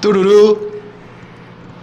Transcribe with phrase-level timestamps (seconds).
[0.00, 0.70] Tururú.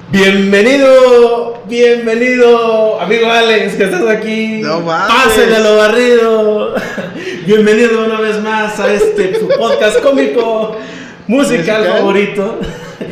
[0.10, 4.62] Bienvenido, bienvenido, amigo Alex, que estás aquí.
[4.64, 6.76] No a lo barrido.
[7.46, 10.78] Bienvenido una vez más a este podcast cómico
[11.28, 11.98] musical, Musical.
[11.98, 12.60] favorito.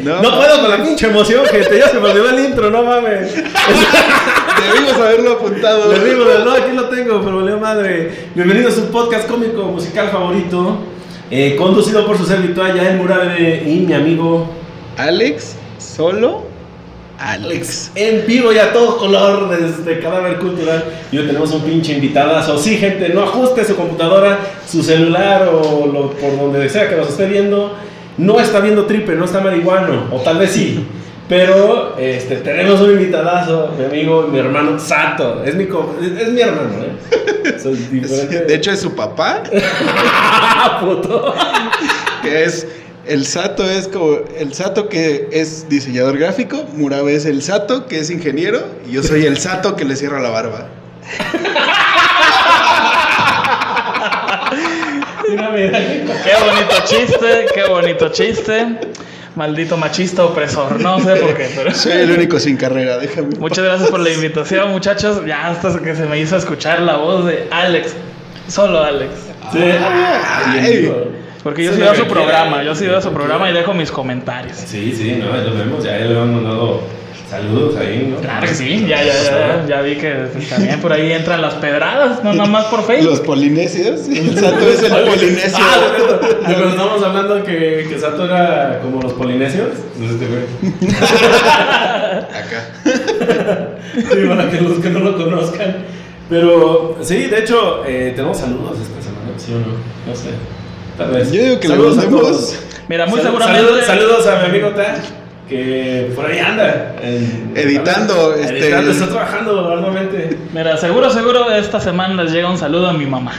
[0.03, 1.77] No No, puedo con la pinche emoción, gente.
[1.77, 3.33] Ya se me olvidó el intro, no mames.
[3.35, 5.91] Debimos haberlo apuntado.
[5.93, 8.29] Digo, no, aquí lo tengo, pero valió madre.
[8.33, 10.79] Bienvenido a su podcast cómico musical favorito.
[11.29, 14.47] eh, conducido por su servitor Yael Murabe y mi amigo
[14.97, 16.43] Alex, solo
[17.19, 17.91] Alex.
[17.95, 20.83] En vivo y a todo color desde Cadáver Cultural.
[21.11, 22.57] Y hoy tenemos un pinche invitadazo.
[22.57, 24.37] Sí, gente, no ajuste su computadora,
[24.69, 27.73] su celular o lo- por donde sea que nos esté viendo.
[28.17, 30.07] No está viendo triple, no está marihuano.
[30.11, 30.85] O tal vez sí.
[31.29, 35.41] Pero este, tenemos un invitadazo, mi amigo, mi hermano Sato.
[35.43, 37.57] Es mi, es, es mi hermano, ¿eh?
[37.61, 37.75] Soy.
[38.47, 39.41] De hecho, es su papá,
[39.87, 41.33] ¡Ah, puto!
[42.21, 42.67] que es.
[43.07, 44.19] El Sato es como.
[44.37, 46.65] El Sato que es diseñador gráfico.
[46.73, 48.65] Murabe es el Sato que es ingeniero.
[48.87, 50.67] Y yo soy el Sato que le cierra la barba.
[55.25, 58.79] Qué bonito chiste, qué bonito chiste.
[59.35, 61.73] Maldito machista opresor, no sé por qué, pero.
[61.73, 63.35] Soy el único sin carrera, déjame.
[63.37, 65.25] Muchas gracias por la invitación, muchachos.
[65.25, 67.93] Ya hasta que se me hizo escuchar la voz de Alex.
[68.47, 69.11] Solo Alex.
[69.51, 69.59] Sí.
[69.59, 70.91] Ay.
[71.45, 74.57] Porque yo Sí, a su programa, yo sigo a su programa y dejo mis comentarios.
[74.57, 75.83] Sí, sí, no, lo vemos.
[75.83, 76.81] Ya le han mandado
[77.29, 78.19] saludos ahí, ¿no?
[78.19, 81.53] Claro que sí, ya, ya, ya, ya vi que pues, también por ahí entran las
[81.53, 83.11] pedradas, no nada más por Facebook.
[83.11, 84.07] Los polinesios.
[84.07, 85.59] El Sato es el polinesio.
[85.61, 86.21] Ah, de verdad.
[86.47, 89.69] De cuando estábamos hablando que, que Sato era como los polinesios.
[89.99, 90.25] No sé si te
[92.39, 92.69] Acá.
[93.93, 95.75] Sí, para que los que no lo conozcan.
[96.27, 99.75] Pero sí, de hecho, eh, tenemos saludos esta semana, ¿sí o no?
[100.07, 100.31] No sé.
[100.97, 101.31] Tal vez.
[101.31, 102.21] Yo digo que Saludos a mandemos.
[102.21, 102.55] todos.
[102.87, 103.61] Mira, muy Sal- seguramente.
[103.65, 104.95] Saludos, saludos a mi amigo Taj,
[105.49, 106.95] que por ahí anda.
[107.01, 110.37] en- Editando, este- Editando, está trabajando arduamente.
[110.53, 113.33] Mira, seguro, seguro esta semana les llega un saludo a mi mamá.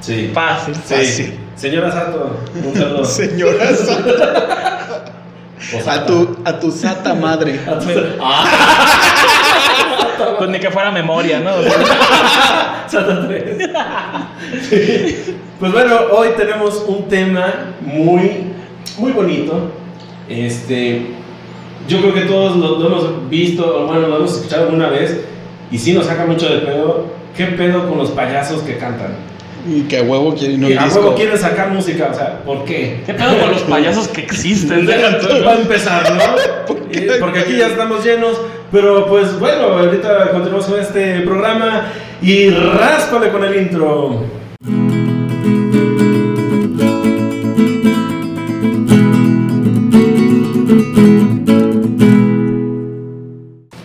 [0.00, 0.30] Sí.
[0.34, 0.74] Fácil.
[0.74, 0.94] Sí.
[0.94, 1.38] Fácil.
[1.56, 3.04] Señora Sato, un saludo.
[3.04, 4.14] Señora Sato.
[5.86, 7.60] A tu, a tu sata madre.
[7.66, 7.88] A tu-
[10.38, 11.50] Pues ni que fuera memoria, ¿no?
[12.88, 13.58] Sata 3.
[14.68, 15.34] Sí.
[15.58, 18.44] Pues bueno, hoy tenemos un tema muy,
[18.98, 19.70] muy bonito.
[20.28, 21.06] Este,
[21.88, 25.20] yo creo que todos lo, lo hemos visto, o bueno, lo hemos escuchado alguna vez,
[25.70, 27.06] y sí nos saca mucho de pedo.
[27.36, 29.14] ¿Qué pedo con los payasos que cantan?
[29.68, 31.00] Y que a huevo quieren un a disco.
[31.00, 33.02] huevo quieren sacar música, o sea, ¿por qué?
[33.04, 34.88] ¿Qué pedo con los payasos que existen?
[35.46, 36.74] Va a empezar, ¿no?
[36.90, 38.40] Eh, Porque aquí ya estamos llenos.
[38.70, 41.84] Pero pues bueno, ahorita continuamos con este programa
[42.20, 44.24] y ráspale con el intro.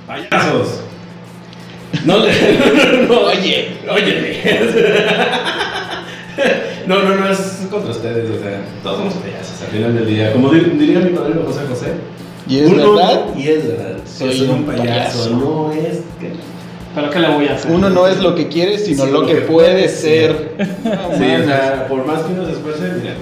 [0.08, 0.80] Payasos.
[2.06, 2.32] No le.
[3.08, 4.42] No, oye, oye.
[6.88, 10.34] No, no, no es contra ustedes, o sea, todos somos payasos al final del día.
[10.34, 11.94] Como dir- diría mi padrino José José.
[12.46, 13.22] Y es Uno- verdad.
[13.38, 13.98] Y es verdad.
[14.18, 14.84] Soy Soy un un payaso.
[14.86, 15.30] payaso.
[15.32, 16.32] No es que.
[16.96, 17.72] ¿Pero qué le voy a hacer?
[17.72, 20.54] Uno no es lo que quiere, sino Sí, lo que puede ser.
[20.84, 23.16] No Sí, o sea, por más que uno se esfuerce, mira,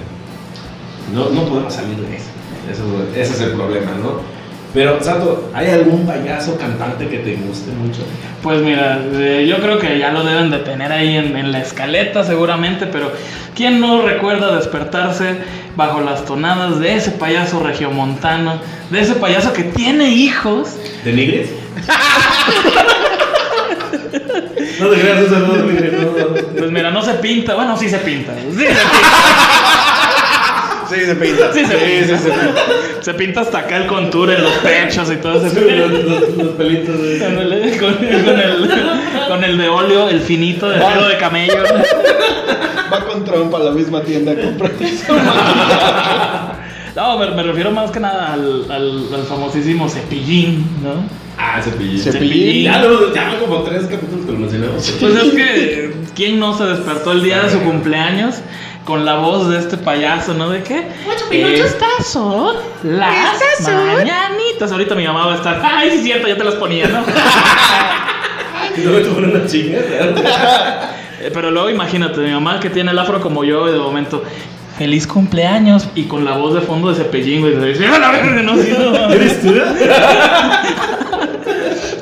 [1.14, 2.26] no, no podemos salir de eso.
[2.70, 2.82] eso.
[3.18, 4.20] Ese es el problema, ¿no?
[4.74, 8.00] Pero, Sato, ¿hay algún payaso cantante que te guste mucho?
[8.42, 11.60] Pues mira, eh, yo creo que ya lo deben de tener ahí en, en la
[11.60, 13.12] escaleta seguramente, pero
[13.54, 15.36] ¿quién no recuerda despertarse
[15.76, 18.60] bajo las tonadas de ese payaso regiomontano,
[18.90, 20.70] de ese payaso que tiene hijos?
[21.04, 21.50] ¿De Nigris?
[24.80, 25.92] no te creas, un saludo Nigris.
[25.92, 26.34] No, no.
[26.56, 28.80] Pues mira, no se pinta, bueno, sí se pinta, sí se pinta,
[30.94, 31.52] Sí, se pinta.
[31.52, 32.18] sí se pinta.
[32.18, 32.62] sí, se pinta.
[33.00, 36.36] Se pinta hasta acá el contour en los pechos y todo ese Sí, los, los-
[36.36, 37.76] los pelitos de...
[37.78, 38.70] Con, con el,
[39.28, 41.54] con el de óleo, el finito de pelo de camello.
[42.92, 44.70] Va con trompa a la misma tienda a comprar.
[46.94, 51.04] No, me, me refiero más que nada al, al, al famosísimo cepillín, ¿no?
[51.38, 51.98] Ah, cepillín.
[51.98, 52.64] Cepillín.
[52.64, 54.90] Ya, lo, ya como tres capítulos que lo mencionamos.
[55.00, 58.36] Pues es que, ¿quién no se despertó el día de su cumpleaños
[58.84, 60.50] con la voz de este payaso, ¿no?
[60.50, 60.86] ¿De qué?
[61.64, 63.60] Estas son las
[63.96, 64.72] mañanitas.
[64.72, 67.02] Ahorita mi mamá va a estar, ay, sí es cierto, ya te las ponía, ¿no?
[68.76, 69.78] Y luego te ponen una chinga.
[69.78, 74.24] Eh, Pero luego imagínate, mi mamá que tiene el afro como yo, y de momento,
[74.78, 78.10] feliz cumpleaños, y con la voz de fondo de cepillín, güey, y dice, "Ah, la
[78.10, 79.10] verga, no, sí, no".
[79.10, 79.52] ¿Eres tú?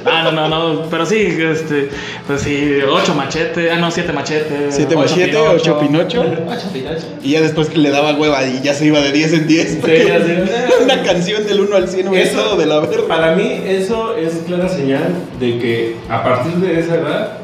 [0.07, 1.89] Ah, No, no, no, pero sí, este,
[2.27, 4.71] pues sí, ocho machete, ah, no, siete machete.
[4.71, 5.61] Siete ocho machete, Pinocho.
[5.61, 5.79] ocho
[6.73, 7.07] pinocho.
[7.23, 9.77] Y ya después que le daba hueva y ya se iba de 10 en 10.
[9.81, 10.19] porque ya.
[10.85, 13.07] Una canción del 1 al 100 hubiera Eso- estado de la verga.
[13.09, 17.39] Para mí eso es clara señal de que a partir de esa edad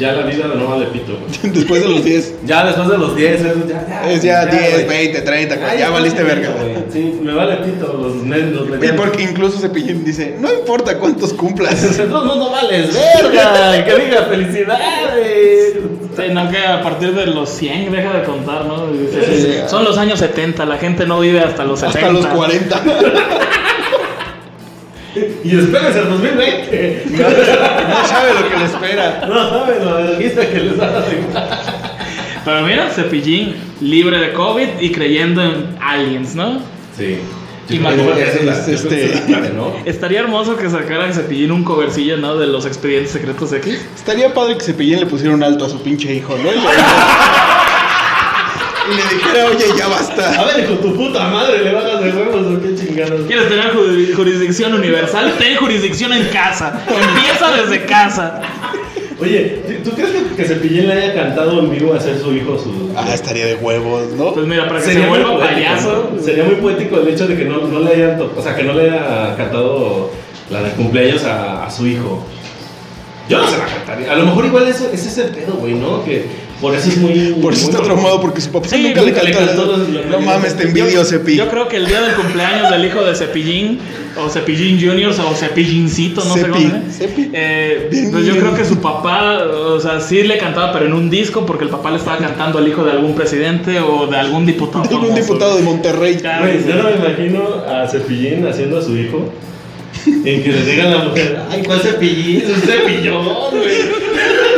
[0.00, 1.52] ya la vida no vale pito, güey.
[1.54, 2.34] Después de los 10.
[2.46, 4.86] Ya después de los 10 es ya, ya, Es ya 10, güey.
[4.88, 6.50] 20, 30, Ya, ya, valiste verga.
[6.58, 6.74] güey.
[6.92, 8.96] Sí, me vale pito los, los Y medianos.
[8.96, 11.98] porque incluso Cepillín dice, no importa cuántos cumplas.
[12.10, 12.88] No, no, no vales
[13.22, 15.74] verga, que diga felicidades.
[16.16, 18.88] Sí, no, que a partir de los 100 deja de contar, ¿no?
[18.90, 19.54] Sí, sí.
[19.68, 21.98] Son los años 70, la gente no vive hasta los 70.
[22.00, 22.80] Hasta los 40.
[25.44, 27.04] Y espérense el 2020.
[27.10, 29.24] No sabe lo que le espera.
[29.26, 31.04] No saben la vergüenza que les va a dar.
[32.44, 36.60] Pero mira, Cepillín, libre de COVID y creyendo en aliens, ¿no?
[36.96, 37.18] Sí.
[38.68, 39.22] Este-
[39.54, 39.72] ¿no?
[39.84, 42.36] Estaría hermoso que sacaran Cepillín un covercillo, ¿no?
[42.36, 43.86] De los expedientes secretos X.
[43.94, 46.50] Estaría padre que Cepillín le pusiera un alto a su pinche hijo, ¿no?
[48.90, 50.44] Y le, dijera, oye, ya A basta.
[50.56, 53.20] ver, con tu puta madre le bajas de huevos o qué chingados.
[53.26, 55.34] ¿Quieres tener ju- jurisdicción universal?
[55.38, 56.82] Ten jurisdicción en casa.
[56.88, 58.40] Empieza desde casa.
[59.20, 62.58] Oye, ¿tú crees que, que Cepillín le haya cantado en vivo a ser su hijo
[62.58, 62.90] su.?
[62.96, 64.32] Ah, estaría de huevos, ¿no?
[64.32, 66.10] Pues mira, para que Sería se muy vuelva poético, payaso.
[66.16, 66.22] ¿no?
[66.22, 68.62] Sería muy poético el hecho de que no, no le hayan, to- o sea, que
[68.62, 70.10] no le haya cantado
[70.50, 72.24] la de cumpleaños a, a su hijo.
[73.28, 74.10] Yo no se la cantaría.
[74.10, 76.02] A lo mejor igual eso, ese es el pedo, güey, ¿no?
[76.02, 76.24] Que
[76.60, 77.34] por eso es muy.
[77.40, 79.64] Por eso muy está traumado, porque su papá Sí, nunca le cantó.
[79.66, 81.36] los- No mames, te envidio, Cepi.
[81.36, 83.78] Yo creo que el día del cumpleaños del hijo de Cepillín,
[84.16, 86.82] o Cepillín Juniors, o Cepillincito, no sé Cepi, cómo se llama.
[86.92, 87.30] Cepi.
[87.32, 90.92] Eh, Bien, pues yo creo que su papá, o sea, sí le cantaba, pero en
[90.92, 94.16] un disco, porque el papá le estaba cantando al hijo de algún presidente o de
[94.16, 94.82] algún diputado.
[94.84, 95.22] Algún famoso.
[95.22, 96.16] diputado de Monterrey.
[96.16, 96.46] Claro.
[96.68, 99.32] Yo no me imagino a Cepillín haciendo a su hijo.
[100.06, 102.42] En que le diga a la mujer, ay, ¿cuál cepillín?
[102.42, 103.76] Es un cepillón, güey.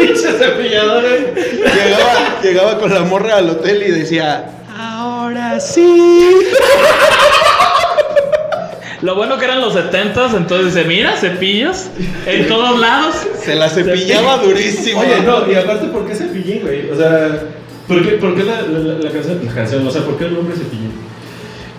[0.06, 1.34] Pinche cepillador, eh.
[1.62, 6.40] Llegaba, llegaba con la morra al hotel y decía, ahora sí.
[9.02, 11.86] Lo bueno que eran los 70s, entonces dice, mira, cepillos
[12.24, 13.16] en todos lados.
[13.42, 15.00] Se la cepillaba durísimo.
[15.00, 16.88] Oye, no, y aparte, ¿por qué cepillín, güey?
[16.88, 17.40] O sea,
[17.88, 19.40] ¿por qué, por qué la, la, la canción?
[19.44, 20.92] La canción, o sea, ¿por qué el nombre cepillín?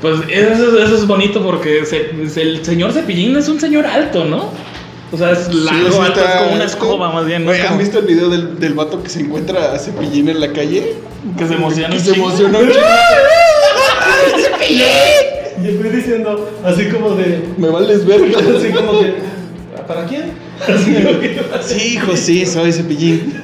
[0.01, 2.09] Pues eso, eso es bonito porque se-
[2.41, 4.51] el señor Cepillín es un señor alto, ¿no?
[5.13, 7.47] O sea, es largo, Sí, sí alto, está es como una escoba más bien.
[7.47, 10.51] ¿Han Como visto el video del, del vato que se encuentra a Cepillín en la
[10.51, 10.95] calle?
[11.37, 12.73] Que se emociona Que se emociona chingo.
[15.63, 17.43] Y estoy diciendo, así como de.
[17.57, 18.39] Me vales verga.
[18.39, 19.13] Así como de.
[19.87, 20.31] ¿Para quién?
[20.61, 21.75] Así.
[21.79, 23.39] Sí, hijo, sí, soy Cepillín.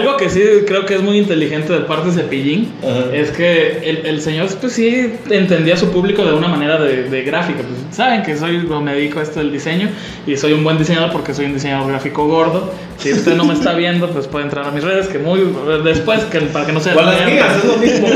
[0.00, 3.14] Eh, Algo que sí creo que es muy inteligente de parte de Cepillín Ajá.
[3.14, 7.04] es que el, el señor pues sí entendía a su público de una manera de,
[7.04, 7.58] de gráfica.
[7.60, 9.88] Pues, Saben que soy, me dedico a esto del diseño
[10.26, 12.72] y soy un buen diseñador porque soy un diseñador gráfico gordo.
[12.98, 15.40] Si usted no me está viendo, pues puede entrar a mis redes que muy
[15.84, 18.08] después, que, para que no se O a las mías, es lo mismo.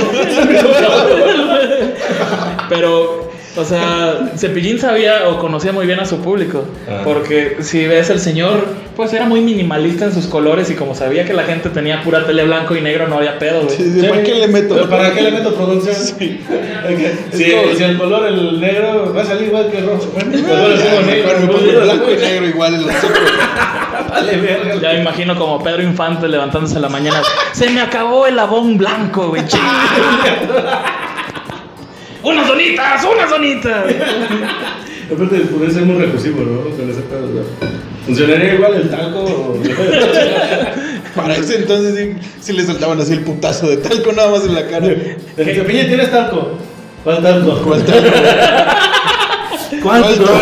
[2.68, 3.23] Pero,
[3.56, 6.64] o sea, Cepillín sabía o conocía muy bien a su público.
[6.88, 7.02] Ah.
[7.04, 8.66] Porque si ves el señor,
[8.96, 12.26] pues era muy minimalista en sus colores y como sabía que la gente tenía pura
[12.26, 13.76] tele blanco y negro, no había pedo, güey.
[13.76, 14.74] sí, sí, ¿Para qué le meto?
[14.74, 15.94] ¿Pero ¿Para qué le meto producción?
[15.94, 16.40] Sí.
[16.48, 17.00] Ok,
[17.32, 20.08] Si, como- si el color, el negro, va a salir igual que el rojo.
[20.14, 21.82] Bueno, el color es como negro.
[21.84, 23.18] Blanco y negro igual en los ojos.
[24.10, 24.74] Vale, verga.
[24.80, 27.20] Ya me imagino como Pedro Infante levantándose en la mañana.
[27.52, 29.42] Se me acabó el abón blanco, güey.
[32.24, 33.04] ¡Unas donitas!
[33.04, 33.84] ¡Unas donitas!
[35.12, 36.62] Aparte, puede ser muy recursivo, ¿no?
[36.74, 37.42] Con ese pedo, ¿no?
[38.06, 39.58] ¿Funcionaría igual el talco?
[41.14, 44.54] Para ese entonces sí, sí le saltaban así el putazo de talco nada más en
[44.54, 44.86] la cara.
[44.86, 46.58] El Cepillín tienes talco.
[47.04, 47.62] ¿Cuál talco?
[47.62, 48.08] ¿Cuál talco?
[49.82, 50.32] ¿Cuál ¿Cuál talco?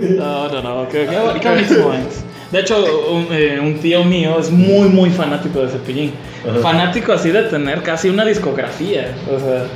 [0.00, 0.88] No, no, no.
[0.88, 2.29] Qué, qué, qué buenísimo es.
[2.52, 6.12] De hecho, un, eh, un tío mío es muy, muy fanático de Cepillín.
[6.48, 6.58] Ajá.
[6.60, 9.14] Fanático así de tener casi una discografía.
[9.32, 9.66] O sea,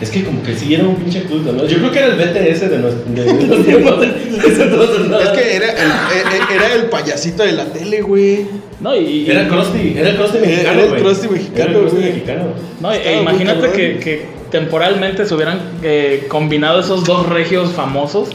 [0.00, 1.64] Es que como que sí era un pinche culto, ¿no?
[1.66, 4.04] Yo creo que era el BTS de, nos- de- de los tiempos.
[4.04, 8.46] Es que era el, e- e- era el payasito de la tele, güey.
[8.80, 11.02] no, y, y- Era Krusty, era el Krusty Era mexicano, el güey.
[11.02, 12.44] Krusty mexicano, Era el Krusty mexicano.
[12.80, 18.28] no, e imagínate que, que temporalmente se hubieran eh, combinado esos dos regios famosos.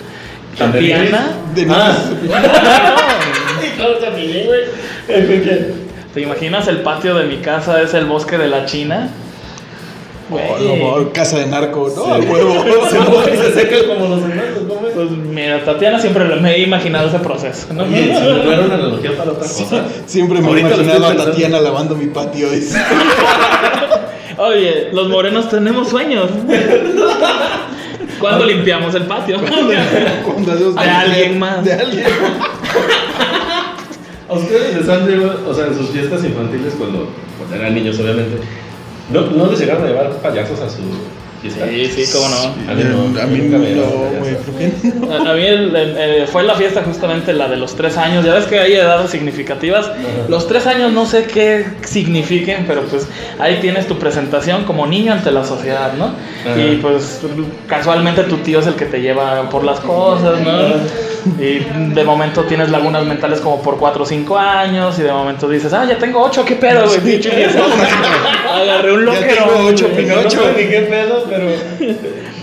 [0.57, 1.31] Tatiana.
[1.55, 1.97] De Ah.
[3.77, 3.85] No.
[6.13, 9.09] ¿Te imaginas el patio de mi casa es el bosque de la China?
[10.31, 12.15] Oh, no, casa de narco, ¿no?
[12.15, 12.27] Sí.
[12.27, 12.63] Huevo.
[12.89, 14.93] Se moja y se seca como los ¿cómo es?
[14.93, 17.67] Pues mira, Tatiana siempre lo- me he imaginado ese proceso.
[17.73, 17.83] ¿no?
[17.83, 19.85] Oye, si no era una analogía para otra cosa.
[20.05, 21.15] Siempre me he imaginado a.
[21.15, 22.47] Tatiana lavando mi patio.
[24.37, 26.29] Oye, los morenos tenemos sueños.
[28.19, 29.37] ¿Cuándo limpiamos el patio?
[30.23, 31.63] Cuando hacemos De alguien más.
[31.63, 32.05] De alguien
[34.33, 37.99] ¿A ustedes les han llevado, o sea, en sus fiestas infantiles, cuando, cuando eran niños,
[37.99, 38.37] obviamente,
[39.11, 40.77] ¿no, no les llegaron a llevar payasos a su
[41.41, 41.65] fiesta?
[41.67, 42.71] Sí, sí, cómo no.
[42.71, 45.27] A mí no, A mí nunca me no, llevaron.
[45.27, 48.23] A, a mí el- el- el- fue la fiesta justamente la de los tres años.
[48.25, 49.91] Ya ves que hay edades significativas.
[50.29, 53.07] Los tres años no sé qué signifiquen, pero pues
[53.39, 56.05] ahí tienes tu presentación como niño ante la sociedad, ¿no?
[56.49, 56.57] Ajá.
[56.59, 57.19] Y pues
[57.67, 60.51] casualmente tu tío es el que te lleva por las cosas, ¿no?
[61.39, 61.59] Y
[61.93, 65.71] de momento tienes lagunas mentales como por cuatro o cinco años y de momento dices,
[65.73, 67.21] ah, ya tengo ocho, ¿qué pedo, güey?
[68.53, 69.35] Agarré un Ya loquero.
[69.45, 70.05] tengo ocho güey.
[70.05, 70.29] No Pinocho.
[70.43, 71.45] sé ni qué pedo, pero.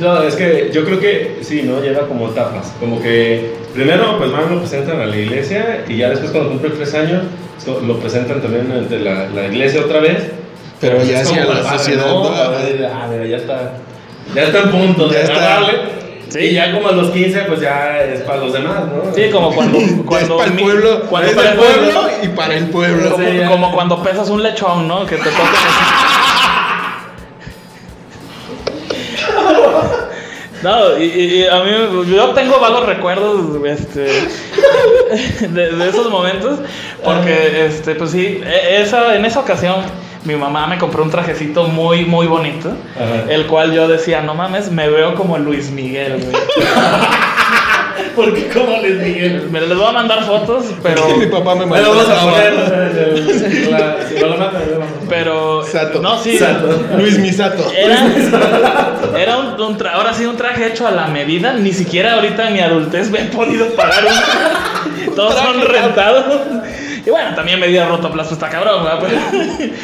[0.00, 1.80] No, es que yo creo que sí, ¿no?
[1.82, 2.75] Lleva como etapas.
[2.80, 6.70] Como que primero, pues van, lo presentan a la iglesia y ya después, cuando cumple
[6.70, 7.25] tres años,
[7.62, 10.30] so- lo presentan también ante la, la iglesia otra vez.
[10.80, 13.72] Pero pues ya hacia la sociedad, Ah, mira, ya está.
[14.34, 15.60] Ya está en punto de Ya está.
[16.38, 19.14] Y ya como a los 15, pues ya es para los demás, ¿no?
[19.14, 22.54] Sí, como cuando, es cuando para el pueblo, cuando es para el pueblo y para
[22.56, 23.10] el pueblo.
[23.49, 25.06] Como, Sí, cuando pesas un lechón, ¿no?
[25.06, 25.40] Que te toca.
[30.62, 31.70] No, y, y- y a mí,
[32.14, 34.28] yo tengo vagos recuerdos este,
[35.49, 36.58] de, de esos momentos,
[37.02, 39.76] porque, este, pues sí, e- esa, en esa ocasión
[40.24, 43.30] mi mamá me compró un trajecito muy, muy bonito, Ajá.
[43.32, 46.42] el cual yo decía, no mames, me veo como Luis Miguel, güey.
[48.16, 49.42] Porque como les dije.
[49.50, 51.06] Me les voy a mandar fotos, pero...
[51.16, 52.32] mi papá me vamos a maltrataba.
[52.32, 52.52] poner.
[52.96, 54.50] eh, la- Si no lo.
[55.08, 55.62] Pero...
[55.64, 56.00] Sato.
[56.02, 56.36] No, sí.
[56.38, 56.68] Sato.
[56.98, 57.70] Luis Misato.
[57.76, 58.06] Era,
[59.18, 61.52] era un, un tra- ahora sí un traje hecho a la medida.
[61.54, 65.14] Ni siquiera ahorita en mi adultez me he podido pagar un.
[65.14, 66.24] Todos son rentados.
[67.04, 69.00] Y bueno, también me dio rotoplasma está cabrón, ¿verdad?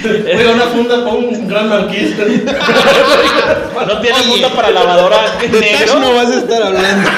[0.03, 2.11] Pero- Oiga, una funda para un gran marqués.
[2.17, 6.15] no tiene Oye, punta para lavadora De Tash no negro.
[6.15, 7.09] vas a estar hablando.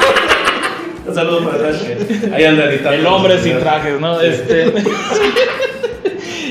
[1.07, 1.81] Un saludo para Tash.
[1.83, 2.93] que Ahí anda editando.
[2.99, 4.21] El hombre sin trajes, ¿no?
[4.21, 4.73] Este.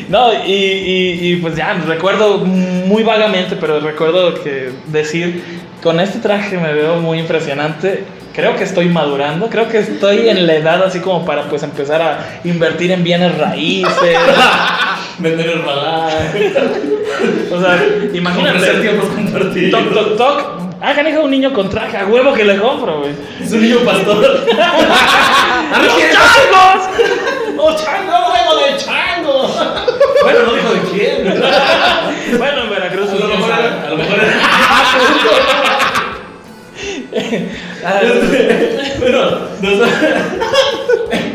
[0.10, 5.44] No, y, y, y pues ya, recuerdo muy vagamente, pero recuerdo que decir,
[5.84, 8.06] con este traje me veo muy impresionante,
[8.38, 12.04] creo que estoy madurando, creo que estoy en la edad así como para pues empezar
[12.04, 13.90] a invertir en bienes raíces,
[15.18, 15.62] Vender el
[17.52, 19.84] o sea, imagínate, tiempos compartidos.
[19.84, 20.44] toc, toc, toc,
[20.80, 23.14] ah, canijo, un niño con traje, a huevo que le compro, güey.
[23.42, 24.22] Es un niño pastor.
[25.82, 26.90] ¡Los changos!
[27.58, 28.12] ¡Oh, chango!
[28.12, 29.48] ¡Luego de chango!
[30.22, 31.42] Bueno, no dijo de quién.
[32.38, 33.52] Bueno, en Veracruz, A lo mejor.
[33.52, 34.20] A lo mejor.
[37.86, 38.00] Ah,
[39.00, 39.40] Pero.
[39.62, 39.92] no sé.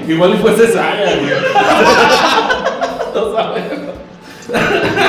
[0.08, 1.32] Igual y fue cesárea, güey.
[3.14, 3.94] No sabemos.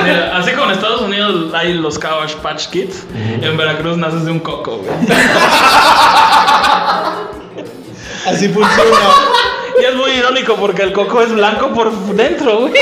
[0.03, 3.05] Mira, así como en Estados Unidos hay los Cabbage Patch Kids,
[3.41, 4.91] en Veracruz naces de un coco, güey.
[8.27, 8.97] Así funciona.
[9.81, 12.73] Y es muy irónico porque el coco es blanco por dentro, güey.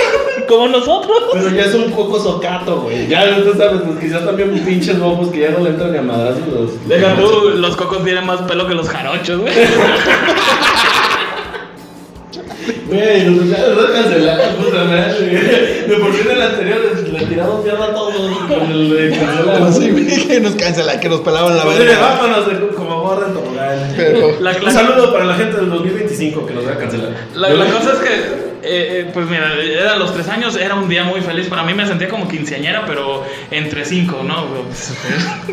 [0.47, 1.23] Como nosotros.
[1.33, 3.07] Pero ya es un coco socato, güey.
[3.07, 6.01] Ya, tú sabes, pues quizás también pinches bobos que ya no le entran ni a
[6.01, 6.87] madrazos los.
[6.87, 9.53] Deja tú, los cocos tienen más pelo que los jarochos, güey.
[12.91, 15.85] Güey, nos nos cancelaron, puta madre.
[15.87, 16.79] De por sí en el anterior
[17.11, 18.13] le, tiramos mierda a todos
[18.49, 19.71] con el de cancelar.
[19.71, 21.99] Güey, que nos cancela, que nos pelaban la verga.
[21.99, 23.93] vámonos de- como gorda en tobogán.
[23.95, 27.11] Pero La, Un saludo para la gente del 2025 que nos va a cancelar.
[27.33, 30.87] la- la cosa es que, eh, eh, pues mira, eran los tres años, era un
[30.87, 31.47] día muy feliz.
[31.47, 34.47] Para mí me sentía como quinceañera, pero entre cinco, ¿no?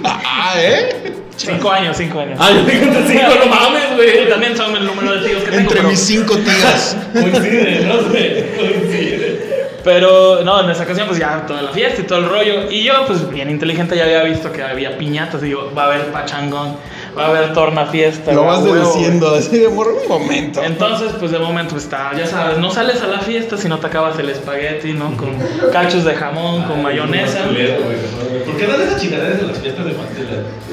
[0.05, 1.13] ah, ¿eh?
[1.37, 2.39] Cinco años, cinco años.
[2.41, 4.29] Ah, yo tengo entre cinco, no mames, güey.
[4.29, 5.61] también son el número de tíos que tengo.
[5.63, 6.97] Entre pero- mis cinco tías.
[7.13, 8.47] Coincide, no sé.
[8.57, 9.49] Coincide.
[9.85, 12.71] Pero no, en esa ocasión pues ya toda la fiesta y todo el rollo.
[12.71, 15.41] Y yo pues bien inteligente ya había visto que había piñatas.
[15.43, 16.77] Y digo, va a haber pachangón,
[17.19, 18.33] va a haber torna fiesta.
[18.33, 20.63] Lo vas deduciendo así de morro un momento.
[20.63, 23.87] Entonces pues de momento está, ya sabes, no sales a la fiesta si no te
[23.87, 25.17] acabas el espagueti, ¿no?
[25.17, 25.37] Con
[25.73, 27.45] cachos de jamón, con mayonesa.
[27.45, 30.27] ¿Por qué dan esas chingaderas en las fiestas de pastel?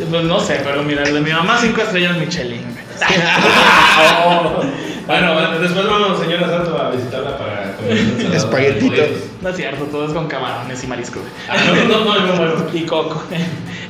[0.09, 2.84] Pues no sé, pero mira, el de mi mamá cinco estrellas Michelin.
[5.07, 8.35] Bueno, bueno, después vamos, señora Santo, a visitarla para comer.
[8.35, 9.07] Espaguetitos.
[9.39, 11.21] No es cierto, todo es con camarones y mariscos.
[11.21, 11.31] güey.
[11.47, 12.65] Ah, no, no, no, no, no.
[12.75, 13.21] y coco.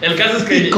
[0.02, 0.70] El caso es que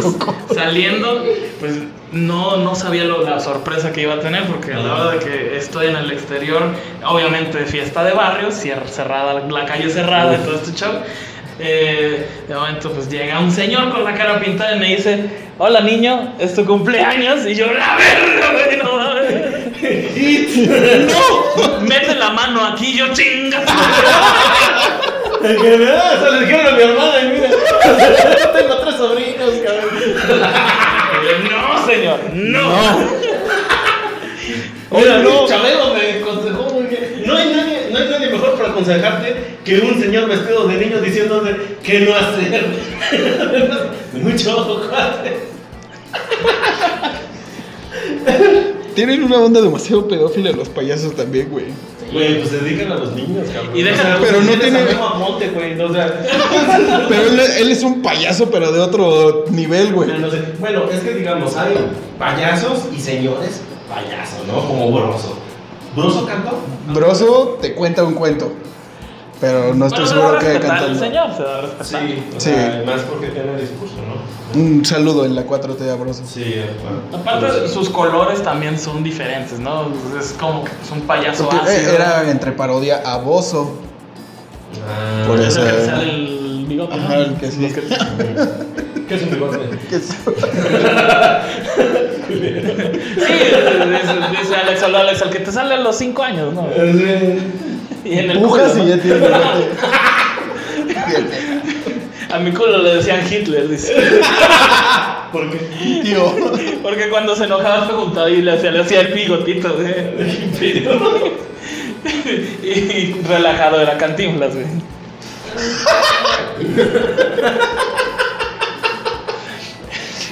[0.54, 1.24] saliendo,
[1.60, 1.80] pues
[2.12, 5.18] no, no sabía lo- la sorpresa que iba a tener, porque a la hora de
[5.20, 6.62] que estoy en el exterior,
[7.04, 10.92] obviamente fiesta de barrio, cerrada, la calle cerrada y todo este show.
[11.60, 15.26] Eh, de momento, pues llega un señor con la cara pintada y me dice:
[15.58, 17.46] Hola niño, es tu cumpleaños.
[17.46, 19.58] Y yo, la verga, güey, no mames.
[20.58, 21.82] ¡No!
[21.82, 23.64] Mete la mano aquí, yo chinga.
[25.42, 27.50] Que se le dijeron a mi hermana y mira,
[28.54, 29.88] tengo tres sobrinos, cabrón.
[31.50, 32.20] No, señor.
[32.34, 32.70] No.
[34.92, 35.48] Mira, no.
[35.48, 37.24] Chabelo me aconsejó muy bien.
[37.26, 41.02] No hay, nadie, no hay nadie mejor para aconsejarte que un señor vestido de niño
[41.02, 42.66] diciéndote qué no hacer.
[44.22, 45.38] Mucho ojo, cuate.
[48.96, 51.66] Tienen una onda demasiado pedófila los payasos también, güey.
[52.12, 53.76] Güey, pues se dedican a los niños, cabrón.
[53.78, 54.80] Y deja- O sea, pero pues, no tiene-
[55.54, 55.76] güey.
[55.76, 56.22] no, O sea,
[57.10, 60.10] Pero él, él es un payaso, pero de otro nivel, güey.
[60.18, 60.42] no sé.
[60.60, 61.76] Bueno, es que digamos, hay
[62.18, 64.66] payasos y señores payasos, ¿no?
[64.68, 65.38] Como Broso.
[65.96, 66.58] ¿Broso cantó?
[66.94, 68.52] Broso te cuenta un cuento.
[69.40, 70.88] Pero no estoy Bueno, seguro que cantando.
[70.88, 71.86] el señor, se da a respetar.
[71.86, 72.50] Sí, o Sí.
[72.50, 74.60] sea, más porque tiene discurso, ¿no?
[74.60, 76.24] Un saludo en la 4T a Broso.
[76.26, 77.22] Sí, bueno.
[77.22, 79.90] Aparte, sus colores también son diferentes, ¿no?
[80.20, 81.94] Es como que es un payaso Porque ácido.
[81.94, 83.76] era entre parodia a Bozo.
[84.90, 85.62] Ah, Por Es eso.
[85.68, 86.96] el que sale el bigote.
[86.98, 87.04] ¿no?
[87.04, 87.68] Ajá, el que sí.
[89.08, 89.60] ¿Qué es un bigote?
[89.90, 90.16] Que es-
[92.28, 92.34] Sí,
[94.42, 96.68] dice, Alex, Alex, el que te sale a los 5 años, ¿no?
[98.10, 98.96] Y en el Empujas culo, y ¿no?
[98.96, 99.30] ya tienes.
[102.30, 103.94] A mi culo le decían Hitler, dice.
[105.32, 105.58] ¿Por qué?
[106.04, 106.34] Tío.
[106.82, 109.96] Porque cuando se enojaba se juntaba y le hacía, le hacía el bigotito, güey.
[112.64, 114.66] Y relajado era cantinflas, güey.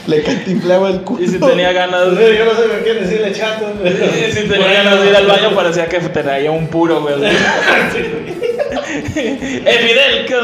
[0.08, 1.24] Le cantimplaba el culo.
[1.24, 3.66] Y si tenía ganas, Yo no sé qué decirle chato.
[3.84, 7.16] y si tenía ganas de ir al baño parecía que traía un puro, güey.
[9.16, 10.26] ¡Eh, Fidel!
[10.28, 10.36] ¿qué-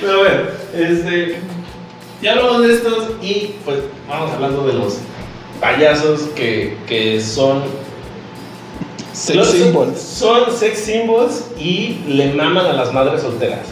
[0.00, 0.40] Pero bueno,
[0.76, 1.38] este,
[2.22, 4.98] ya hablamos de estos y pues vamos hablando de los
[5.60, 7.62] payasos que, que son
[9.12, 10.00] Sex los- symbols.
[10.00, 13.66] Son sex symbols y le maman a las madres solteras,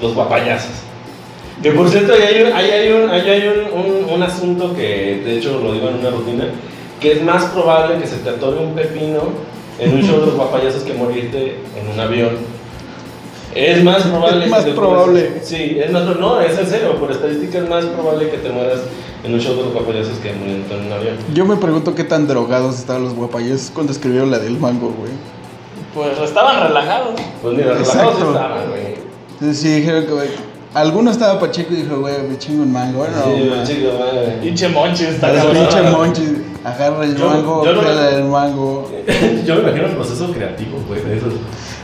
[0.00, 0.70] los guapayasos.
[1.62, 4.74] Que por cierto, ahí hay, un, ahí hay, un, ahí hay un, un- un asunto
[4.74, 6.44] que de hecho lo digo en una rutina,
[7.00, 9.20] que es más probable que se te atore un pepino
[9.78, 12.30] en un show de los guapayasos que morirte en un avión.
[13.54, 14.44] Es más probable.
[14.46, 15.20] Es más probable.
[15.30, 16.96] mueras- Sí, es más No, es en serio.
[16.98, 18.80] Por estadística es más probable que te mueras
[19.24, 21.16] en un show de los guapayasos que muriendo en un avión.
[21.34, 25.12] Yo me pregunto qué tan drogados estaban los guapayesos cuando escribieron la del mango, güey.
[25.94, 27.20] Pues estaban relajados.
[27.42, 27.92] Pues mira, Exacto.
[28.10, 28.82] relajados estaban, güey.
[29.32, 30.28] Entonces sí dijeron que, güey,
[30.74, 33.04] alguno estaba pacheco y dijo, güey, me chingo un mango.
[33.66, 34.38] Sí, madre.
[34.42, 35.52] Pinche monchi está cabrón.
[35.56, 35.92] pinche cabrón.
[35.92, 36.22] monchi,
[36.64, 38.90] agarra el Yo- mango, yo no- pela el mango.
[39.46, 41.32] Yo me imagino el proceso creativo, güey, de esos.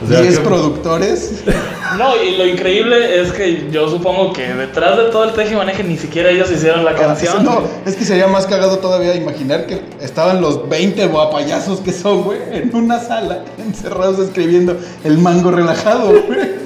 [0.01, 1.43] O sea, 10 que- productores.
[1.97, 5.57] No, y lo increíble es que yo supongo que detrás de todo el teje y
[5.57, 7.43] maneje ni siquiera ellos hicieron la canción.
[7.43, 12.21] No, es que sería más cagado todavía imaginar que estaban los 20 guapayazos que son,
[12.25, 16.58] güey, en una sala, encerrados escribiendo el mango relajado, güey.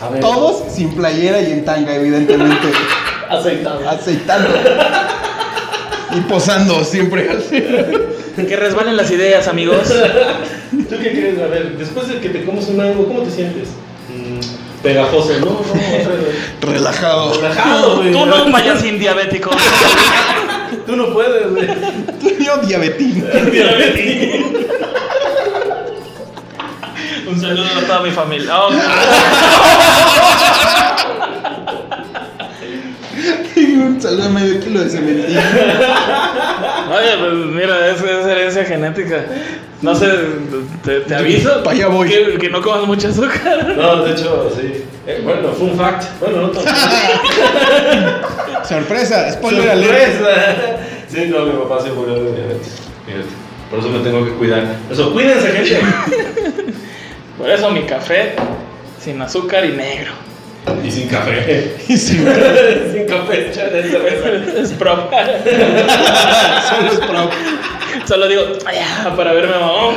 [0.00, 2.68] A ver, Todos sin playera y en tanga, evidentemente.
[3.28, 3.88] aceitado.
[3.88, 4.48] aceitando.
[6.16, 7.62] Y posando siempre así.
[8.34, 9.88] Que resbalen las ideas, amigos.
[10.70, 11.38] ¿Tú qué crees?
[11.40, 13.68] A ver, después de que te comes un mango, ¿cómo te sientes?
[14.08, 15.38] Mm, pegajoso.
[15.38, 16.08] No, no, vez.
[16.60, 17.32] Relajado.
[17.34, 18.10] Relajado, güey.
[18.10, 19.50] Tú no vayas sin diabético.
[20.84, 21.68] Tú no puedes, güey.
[22.44, 23.24] Yo diabetín.
[27.26, 28.52] Un saludo a toda mi familia.
[28.66, 28.70] Oh,
[33.56, 35.36] Un saludo a medio kilo de cementín.
[35.36, 39.24] Oye, pues mira, es, es herencia genética.
[39.82, 40.08] No sé,
[40.84, 42.08] te, te aviso Pa' allá voy.
[42.08, 43.74] Que, que no comas mucho azúcar.
[43.76, 44.84] No, de hecho, sí.
[45.06, 46.04] Eh, bueno, fun fact.
[46.20, 46.70] Bueno, no tanto.
[48.68, 50.14] Sorpresa, spoiler alert.
[50.18, 50.78] Sorpresa.
[51.08, 52.72] Sí, no, mi papá se murió de diabetes.
[53.70, 54.64] Por eso me tengo que cuidar.
[54.90, 56.74] Eso, cuídense, gente.
[57.38, 58.34] Por eso mi café
[59.00, 60.12] sin azúcar y negro.
[60.84, 61.76] Y sin café.
[61.88, 64.60] Y sin café, chale, cerveza.
[64.60, 65.08] Es pro.
[66.68, 67.30] solo es pro.
[68.06, 69.94] Solo digo, "Ay, ya, para verme mamón.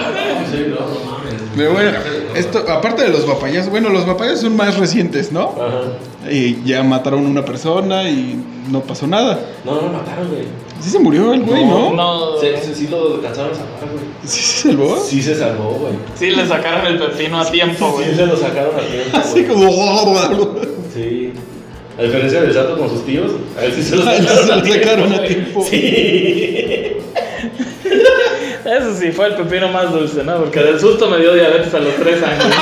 [0.51, 1.33] Sí, no, no mames.
[1.55, 2.35] Pero bueno, Café, no.
[2.35, 5.55] esto, aparte de los guapayazos, bueno, los guapayazos son más recientes, ¿no?
[5.59, 6.29] Ajá.
[6.31, 9.39] Y ya mataron a una persona y no pasó nada.
[9.65, 10.43] No, no mataron, güey.
[10.79, 11.91] Sí se murió el güey, ¿no?
[11.93, 14.05] No, Sí, sí, sí lo alcanzaron a salvar, güey.
[14.25, 14.97] ¿Sí se salvó?
[14.97, 15.93] Sí se salvó, güey.
[16.15, 18.15] sí le sacaron el pepino a tiempo, Sí güey.
[18.15, 19.47] se lo sacaron a tiempo, Así güey.
[19.47, 20.55] como...
[20.93, 21.33] Sí.
[21.99, 24.55] A diferencia del Sato con sus tíos, a él sí se lo sí sacaron, se
[24.55, 25.27] lo sacaron a güey.
[25.27, 25.65] tiempo.
[25.69, 26.93] Sí.
[28.65, 30.37] Eso sí, fue el pepino más dulce, ¿no?
[30.39, 32.53] Porque del susto me dio diabetes a los tres años, ¿no?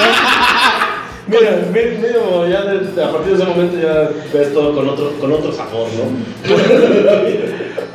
[1.28, 5.12] Mira, mi- mínimo, ya de- a partir de ese momento ya ves todo con otro,
[5.20, 6.46] con otro sabor, ¿no?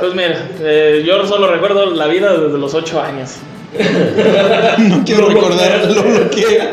[0.00, 3.32] Pues mira, eh, yo solo recuerdo la vida desde los ocho años.
[4.78, 6.70] No quiero Lo recordar, lo bloqueé.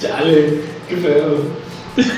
[0.00, 1.36] Chale, qué feo.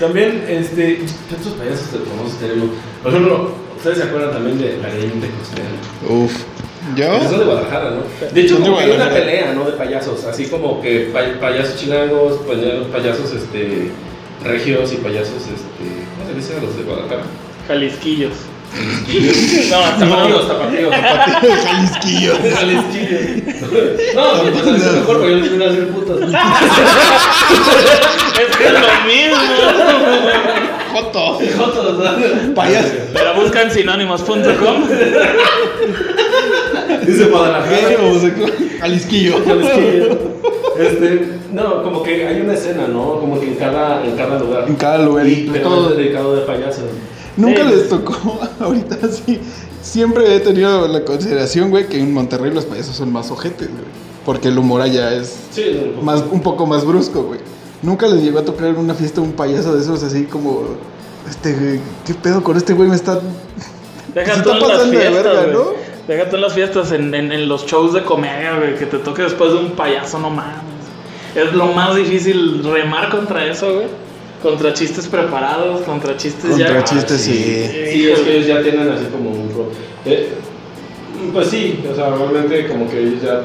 [0.00, 2.70] También, este, ¿qué otros payasos te famosos tenemos?
[3.02, 5.68] Por ejemplo, ¿ustedes se acuerdan también de la leyenda costera?
[6.08, 6.32] Uf.
[6.96, 7.22] ¿Yo?
[7.30, 8.02] Son de Guadalajara, ¿no?
[8.32, 9.64] De hecho, de como hay una pelea, ¿no?
[9.64, 13.90] De payasos, así como que pay- payasos chilangos, pay- payasos, este,
[14.42, 17.22] regios y payasos, este, ¿cómo se dice a los de Guadalajara?
[17.68, 18.32] Jalisquillos.
[19.06, 19.70] Jalisquillos.
[19.70, 20.94] No, tapatíos, tapatíos.
[21.64, 22.32] Jalisquillo.
[22.56, 23.20] Jalisquillos.
[24.14, 26.20] No, pues pues, es mejor, porque yo les voy a hacer putos.
[28.34, 29.38] Es que es lo mismo.
[30.92, 31.38] Joto.
[31.56, 32.54] Jotos, ¿no?
[32.54, 32.88] Payaso.
[33.12, 34.88] Pero buscan sinónimos.com.
[37.06, 37.96] Dice Guadalajara.
[38.80, 39.44] Jalisquillo.
[39.44, 40.34] Jalisquillo.
[40.78, 43.20] Este, no, como que hay una escena, ¿no?
[43.20, 44.64] Como que en cada, en cada lugar.
[44.66, 45.26] En cada lugar.
[45.26, 45.90] Y pero todo.
[45.90, 46.84] dedicado de payasos.
[47.36, 47.74] Nunca Sí.
[47.74, 49.40] les tocó, ahorita sí.
[49.82, 53.84] Siempre he tenido la consideración, güey, que en Monterrey los payasos son más ojetes, güey.
[54.24, 57.40] Porque el humor allá es Sí, más, un poco más brusco, güey.
[57.82, 60.62] Nunca les llegó a tocar en una fiesta un payaso de esos así como.
[61.28, 62.88] Este, güey, ¿qué pedo con este güey?
[62.88, 63.20] Me está.
[64.14, 65.52] Deja está pasando de fiestas, verga.
[65.52, 65.64] ¿no?
[66.08, 68.98] Deja tú en las fiestas, en, en, en los shows de comedia, güey, que te
[68.98, 70.62] toque después de un payaso, no mames.
[71.34, 73.86] Es lo más difícil remar contra eso, güey.
[74.44, 76.66] Contra chistes preparados, contra chistes ya.
[76.66, 77.32] Contra chistes, sí.
[77.92, 79.70] Sí, es que ellos ya tienen así como un pro.
[80.04, 80.28] eh,
[81.32, 83.40] pues sí, o sea, realmente como que ellos ya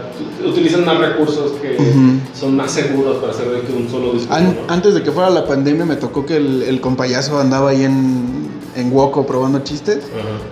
[0.45, 2.19] utilizan más recursos que Ujú.
[2.37, 4.33] son más seguros para hacer de que un solo discurso.
[4.33, 4.73] An- ¿no?
[4.73, 8.49] antes de que fuera la pandemia me tocó que el, el compayazo andaba ahí en,
[8.75, 9.99] en Woco probando chistes.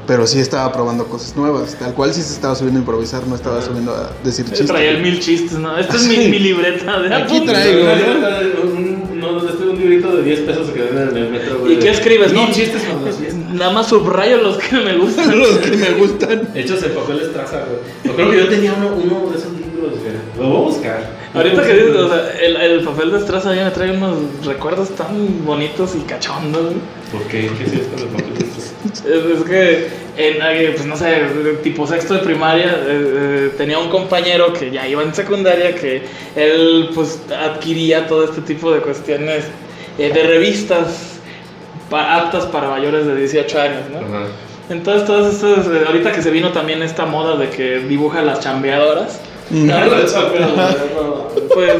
[0.05, 1.75] Pero sí estaba probando cosas nuevas.
[1.77, 4.67] Tal cual sí se estaba subiendo a improvisar, no estaba subiendo a decir chistes.
[4.67, 5.77] traía el mil chistes, ¿no?
[5.77, 6.27] Esta es mi, Sí.
[6.29, 7.81] mi libreta de Aquí traigo,
[8.63, 8.86] Un,
[9.31, 11.73] no, este es un librito de 10 pesos que venden en el metro, güey.
[11.73, 12.33] ¿Y qué escribes?
[12.33, 13.53] No, No, chistes fiestas.
[13.53, 15.37] Nada más subrayo los que me gustan.
[15.39, 16.49] Los que me gustan.
[16.53, 17.79] Hechos en papel estraza, güey.
[18.03, 20.13] Yo creo que yo tenía uno, uno de esos libros, güey.
[20.37, 21.16] Lo voy a buscar.
[21.37, 24.45] Ahorita que dices, o sea, el, el papel de estraza a mí me trae unos
[24.45, 26.73] recuerdos tan bonitos y cachondos.
[27.11, 27.49] ¿Por qué?
[27.57, 28.73] ¿Qué es esto del papel de estraza?
[29.07, 31.21] Es, es que, en, pues no sé,
[31.63, 36.03] tipo sexto de primaria, eh, eh, tenía un compañero que ya iba en secundaria que
[36.35, 39.43] él pues adquiría todo este tipo de cuestiones
[39.97, 41.19] eh, de revistas
[41.89, 43.99] pa- aptas para mayores de 18 años, ¿no?
[43.99, 44.25] Ajá.
[44.69, 48.41] Entonces, todas estas, eh, ahorita que se vino también esta moda de que dibuja las
[48.41, 49.19] chambeadoras,
[51.53, 51.73] pues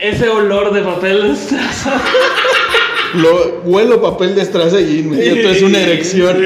[0.00, 2.00] ese olor de papel de estraza
[3.14, 6.36] Lo, huelo papel de estraza y inmediato es una erección.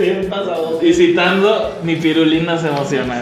[0.00, 0.78] Bien pasado.
[0.82, 3.20] y citando, mi pirulina se emociona.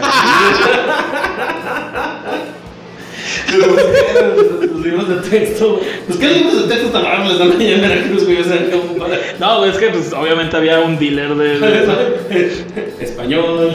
[3.51, 4.67] Pero, ¿qué?
[4.67, 5.79] Los libros de texto.
[6.07, 8.41] Pues, ¿qué libros de texto tan raros les dan allá en Veracruz, güey?
[8.41, 11.59] O sea, como para- No, es que pues obviamente había un dealer de...
[11.59, 12.53] de-
[12.99, 13.73] Español,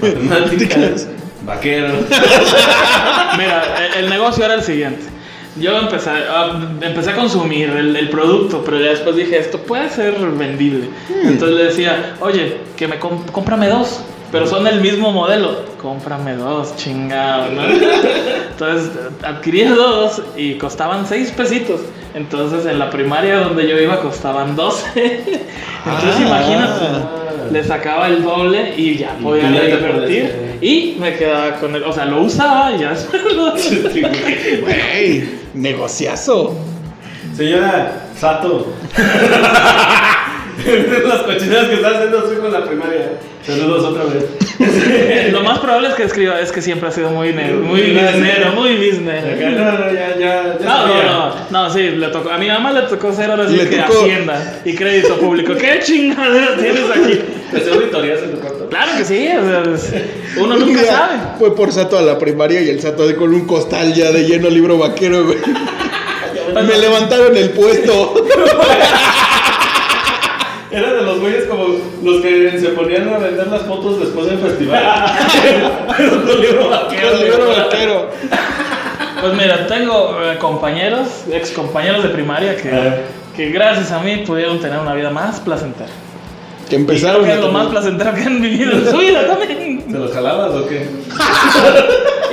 [0.00, 1.08] matemáticas,
[1.44, 1.88] vaquero.
[3.38, 3.64] Mira,
[3.96, 5.02] el, el negocio era el siguiente.
[5.56, 9.90] Yo empecé, a- empecé a consumir el, el producto, pero ya después dije, esto puede
[9.90, 10.88] ser vendible.
[11.24, 14.00] Entonces le decía, oye, que me comp- cómprame dos,
[14.32, 15.70] pero son el mismo modelo.
[15.80, 17.62] Cómprame dos, chingado, ¿no?
[18.50, 18.90] Entonces
[19.22, 21.82] adquirí dos y costaban seis pesitos.
[22.14, 24.86] Entonces en la primaria donde yo iba costaban 12.
[24.96, 25.44] Entonces
[25.84, 26.22] Ah.
[26.26, 26.84] imagínate,
[27.52, 30.58] le sacaba el doble y ya podía perdiste.
[30.60, 33.52] Y me quedaba con el, o sea, lo usaba y ya después lo...
[34.62, 36.54] Güey, negociazo.
[37.34, 38.72] Señora Sato.
[41.08, 43.12] Las cochinadas que está haciendo su hijo en la primaria.
[43.44, 44.24] Saludos otra vez.
[45.32, 48.52] Lo más probable es que escriba, es que siempre ha sido muy negro, muy businessero,
[48.52, 49.24] muy business.
[49.56, 50.58] No, no, ya, ya.
[50.60, 52.30] ya No, no, no, no, sí, le tocó.
[52.30, 55.54] A mi mamá le tocó ser ahora sí que tocó- Hacienda y crédito público.
[55.54, 57.20] ¿Qué chingadera tienes aquí?
[57.50, 58.68] ¿Te hace auditorías en tu cuarto?
[58.68, 59.62] Claro que sí, o sea,
[60.38, 61.18] uno Un nunca sabe.
[61.38, 64.22] Fue por Sato a la primaria y el Sato de con un costal ya de
[64.24, 65.38] lleno libro vaquero, güey.
[66.54, 68.14] Me levantaron el puesto.
[70.72, 71.66] Era de los güeyes como
[72.02, 74.82] los que se ponían a vender las fotos después del festival.
[75.96, 77.08] Pero con libro vaquero.
[77.10, 78.10] El libro vaquero.
[79.20, 83.02] Pues mira, tengo eh, compañeros, ex compañeros de primaria que,
[83.36, 85.90] que gracias a mí pudieron tener una vida más placentera.
[86.72, 89.26] Que Y empezaron creo que es lo más placentero que han vivido en su vida
[89.26, 89.84] también.
[89.90, 90.88] ¿Se los jalabas o qué?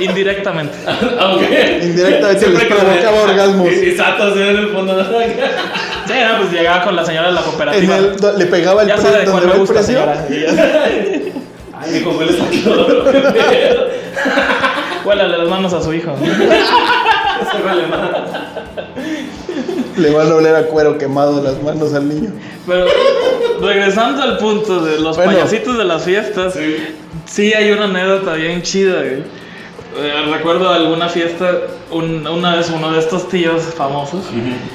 [0.02, 0.72] Indirectamente.
[0.86, 1.42] Ok.
[1.82, 3.68] Indirectamente les provocaba me- orgasmos.
[3.70, 4.98] Y, y Sato así en el fondo.
[5.04, 7.96] Sí, no, pues llegaba con la señora de la En cooperativa.
[7.98, 9.98] el- le pegaba el ya precio sabe de cuál me gusta, precio.
[9.98, 10.26] señora.
[11.82, 12.00] Ay.
[15.04, 16.14] Huélale las manos a su hijo.
[16.18, 18.00] Se vale más.
[19.98, 22.30] Le van a oler a cuero quemado las manos al niño.
[22.66, 22.86] Pero
[23.60, 25.32] regresando al punto de los Bueno.
[25.32, 26.76] payasitos de las fiestas, sí.
[27.26, 27.52] Sí.
[27.54, 29.22] hay una anécdota bien chida, güey.
[29.98, 31.50] Eh, recuerdo alguna fiesta,
[31.90, 34.22] un- una vez uno de estos tíos famosos,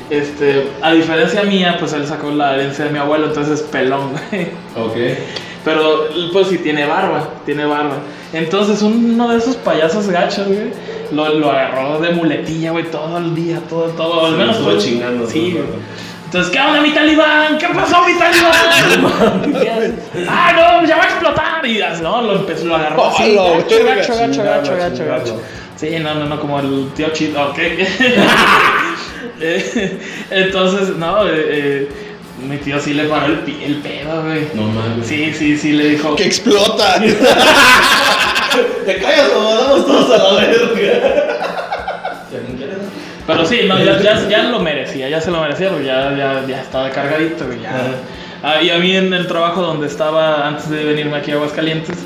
[0.10, 4.12] este, a diferencia mía, pues él sacó la herencia de mi abuelo, entonces es pelón,
[4.12, 4.48] güey.
[4.76, 5.18] Ok.
[5.64, 7.96] Pero pues sí tiene barba, tiene barba.
[8.34, 10.72] Entonces uno de esos payasos gachos, güey,
[11.12, 14.72] lo, lo agarró de muletilla, güey, todo el día, todo, todo, al Sí, menos estuvo
[14.72, 15.80] todo- chingando, Sí, todo rato.
[16.36, 17.58] Entonces, ¿qué onda, mi talibán?
[17.58, 19.96] ¿Qué pasó, mi talibán?
[20.28, 21.66] Ah, no, ya va a explotar.
[21.66, 23.38] Y así, no, lo empezó, lo agarró así.
[23.38, 25.42] ¡Hola, Gacho, gacho, gacho, gacho, gacho, gacho.
[25.78, 27.58] Sí, no, no, no, como el tío Chito, ok.
[29.40, 29.98] Eh,
[30.30, 31.90] Entonces, no, eh, eh,
[32.46, 34.50] mi tío sí le paró el, el pedo, güey.
[34.56, 35.08] No mames.
[35.08, 36.18] Sí, sí, sí, le dijo.
[36.18, 37.00] Que explota.
[37.00, 41.65] Te callas o vamos todos a la verga.
[43.28, 46.46] Pero sí, no, ya, ya, ya lo merecía, ya se lo merecía, porque ya, ya,
[46.48, 47.72] ya estaba cargadito, ya.
[48.44, 51.98] Ah, y a mí en el trabajo donde estaba antes de venirme aquí a Aguascalientes,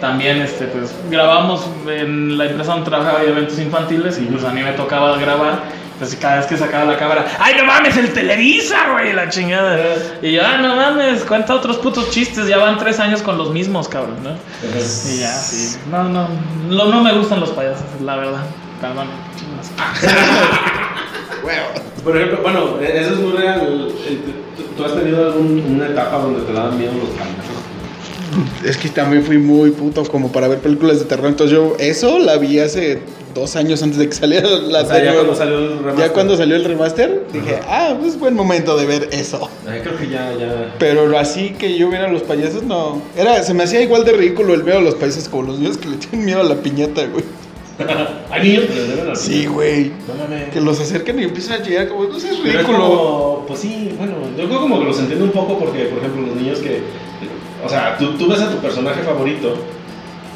[0.00, 4.50] también este, pues, grabamos en la empresa donde trabajaba de eventos infantiles y pues a
[4.50, 5.84] mí me tocaba grabar.
[5.98, 9.12] Pues cada vez que sacaba la cámara, ¡ay, no mames, el Televisa, güey!
[9.12, 9.78] La chingada.
[10.22, 11.22] Y yo, ¡ah, no mames!
[11.22, 14.30] Cuenta otros putos chistes, ya van tres años con los mismos, cabrón, ¿no?
[14.30, 15.78] Y ya, sí.
[15.92, 16.28] No, no,
[16.68, 18.42] no, no me gustan los payasos, la verdad.
[18.80, 19.06] Perdón.
[22.04, 23.88] Por ejemplo, bueno, eso es muy real.
[24.76, 27.64] ¿Tú, has tenido alguna etapa donde te daban miedo los payasos?
[28.64, 31.28] Es que también fui muy puto como para ver películas de terror.
[31.28, 33.00] Entonces yo eso la vi hace
[33.34, 35.14] dos años antes de que saliera la O sea, ya serie.
[35.14, 35.98] cuando salió el remaster.
[35.98, 39.48] Ya cuando salió el remaster, dije, ah, pues buen momento de ver eso.
[39.66, 40.74] Ay, creo que ya, ya.
[40.78, 43.00] Pero así que yo viera a los payasos, no.
[43.16, 45.78] Era, se me hacía igual de ridículo el ver a los payasos como los niños
[45.78, 47.24] que le tienen miedo a la piñata, güey.
[48.30, 49.92] Hay niños que Sí, güey.
[50.08, 50.50] No mames.
[50.50, 52.78] Que los acercan y empiezan a llegar como, no sé, es Pero es ridículo.
[52.78, 56.26] como, pues sí, bueno, yo creo como que los entiendo un poco porque, por ejemplo,
[56.26, 56.80] los niños que,
[57.64, 59.54] o sea, tú, tú ves a tu personaje favorito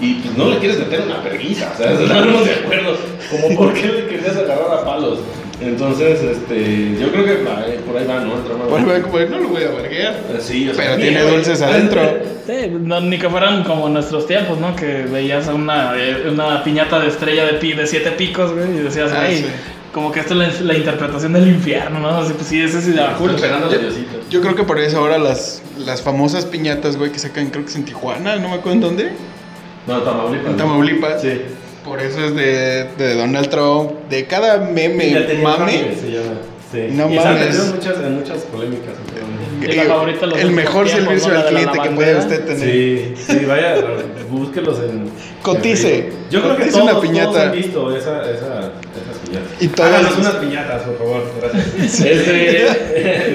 [0.00, 2.96] y pues no le quieres meter una perguisa, o sea, estamos de acuerdo,
[3.30, 5.18] como por qué le querías agarrar a palos.
[5.60, 8.34] Entonces, este, yo creo que va, eh, por ahí va, ¿no?
[8.36, 8.64] El trama.
[8.66, 10.14] Bueno, güey, como, no lo voy a verguear.
[10.30, 11.34] Eh, Sí, o sea, Pero tiene güey.
[11.34, 12.02] dulces adentro.
[12.48, 14.74] Sí, no, ni que fueran como nuestros tiempos, ¿no?
[14.74, 18.78] Que veías una, eh, una piñata de estrella de, pi, de siete picos, güey, y
[18.84, 19.46] decías, Ah, ay, sí.
[19.92, 22.08] como que esto es la, la interpretación del infierno, ¿no?
[22.08, 23.34] Así, pues sí, ese sí da Estoy cool.
[23.34, 24.20] esperando a Diosito.
[24.30, 27.70] Yo creo que por eso ahora las, las famosas piñatas, güey, que sacan, creo que
[27.70, 29.12] es en Tijuana, no me acuerdo en dónde.
[29.86, 30.50] No, Tamaulipas.
[30.50, 31.20] En Tamaulipas.
[31.20, 31.40] Sí.
[31.88, 33.92] Por eso es de, de Donald Trump.
[34.10, 35.94] De cada meme, mame.
[36.70, 36.86] Sí.
[36.90, 37.74] No y se han mames.
[37.74, 38.94] muchas, en muchas polémicas.
[39.06, 39.72] últimamente.
[39.72, 42.60] Y la favorita de los el mejor servicio al cliente que puede usted tener.
[42.60, 43.76] Sí, sí, vaya,
[44.30, 45.10] búsquelos en.
[45.42, 45.98] Cotice.
[45.98, 46.12] en.
[46.30, 47.30] Yo creo que todos, una piñata.
[47.30, 49.17] todos han visto esa, esa, esas.
[49.60, 51.22] Y todas- Háganos unas piñatas, por favor.
[51.40, 52.00] Gracias.
[52.04, 52.66] Este.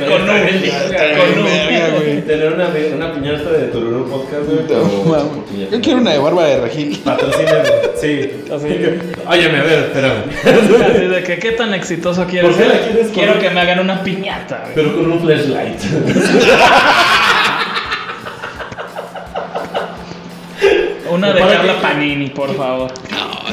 [0.08, 2.21] Con un- con un- güey.
[2.21, 4.65] Tener una, una piñata de Tururú Podcast, güey.
[4.69, 5.69] No.
[5.71, 6.99] Yo quiero una de barba de regil.
[7.06, 7.69] Patrocíname.
[7.99, 8.43] Sí.
[8.53, 8.67] Así.
[9.27, 10.23] Óyeme, a ver, espérame.
[10.91, 13.79] Así de que, ¿qué tan exitoso quieres ¿Por qué la quieres Quiero que me hagan
[13.79, 14.75] una piñata, güey.
[14.75, 15.79] Pero con un flashlight.
[21.10, 21.82] Una de ¿Para Carla?
[21.82, 22.91] Panini, por favor.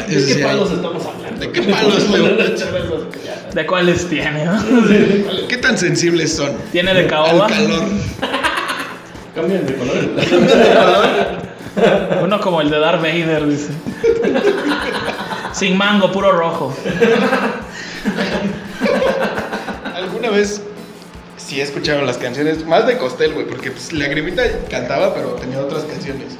[0.08, 1.09] ¿De qué palos estamos hablando?
[1.40, 2.36] ¿De qué palos, Leo?
[3.54, 4.62] ¿De cuáles tiene, no?
[5.48, 6.52] ¿Qué tan sensibles son?
[6.70, 7.46] Tiene de Al caoba.
[7.48, 7.82] calor.
[9.34, 9.94] Cambian de color.
[12.22, 13.70] Uno como el de Darth Vader, dice.
[15.52, 16.74] Sin mango, puro rojo.
[19.94, 20.62] ¿Alguna vez
[21.36, 22.64] sí escucharon las canciones?
[22.66, 26.34] Más de Costel, güey, porque pues, Lagrimita cantaba, pero tenía otras canciones.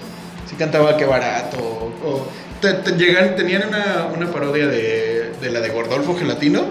[0.49, 1.59] Sí cantaba Qué Barato.
[1.59, 2.27] O,
[2.61, 6.63] te- te llegan, tenían una, una parodia de, de la de Gordolfo Gelatino.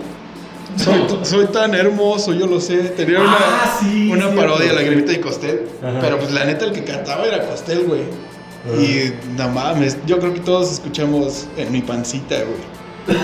[0.77, 2.77] Soy, soy tan hermoso, yo lo sé.
[2.77, 5.61] Tenía una, Ah, sí, una parodia de Lagrimita y Costel.
[5.83, 5.97] Ajá.
[6.01, 8.01] Pero pues la neta, el que cantaba era Costel, güey.
[8.77, 13.17] Y no mames, yo creo que todos escuchamos en mi pancita, güey.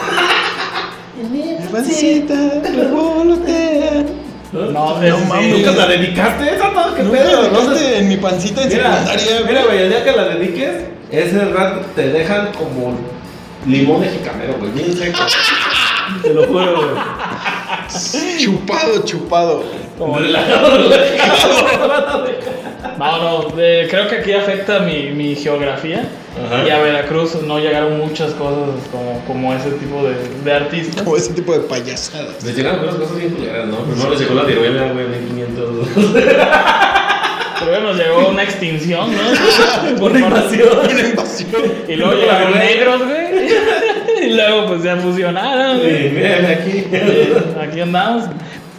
[1.31, 2.33] Mi pancita,
[2.75, 4.03] revolotea.
[4.51, 5.57] No, No mames.
[5.57, 6.95] ¿Nunca la dedicaste esa todo?
[6.95, 7.41] ¿Qué ¿Nunca pedo?
[7.43, 7.59] la ¿No?
[7.61, 9.65] dedicaste en mi pancita en Mira, secundaria, mira, güey?
[9.65, 10.71] güey, el día que la dediques,
[11.11, 12.97] ese rato te dejan como
[13.67, 15.19] limón mexicanero, güey, bien seco.
[16.21, 18.37] Te lo juro, güey.
[18.37, 19.63] Chupado, chupado.
[19.97, 22.25] Como- Relajado, relajado.
[22.97, 23.17] No,
[23.49, 26.07] no, eh, creo que aquí afecta mi, mi geografía.
[26.45, 26.65] Ajá.
[26.65, 31.01] Y a Veracruz no llegaron muchas cosas como, como ese tipo de, de artistas.
[31.03, 32.43] Como ese tipo de payasadas.
[32.43, 33.77] Les llegaron unas cosas bien culeras, ¿no?
[33.77, 35.87] Primero les llegó la viruela, güey, 1500.
[37.65, 39.99] Pero nos llegó una extinción, ¿no?
[39.99, 40.69] Por Una invasión.
[40.91, 41.61] Una invasión.
[41.87, 43.25] Y luego llegaron negros, güey.
[44.25, 46.09] Y luego pues ya fusionaron, Sí, güey.
[46.11, 46.83] mírenme aquí.
[47.61, 48.23] Aquí andamos.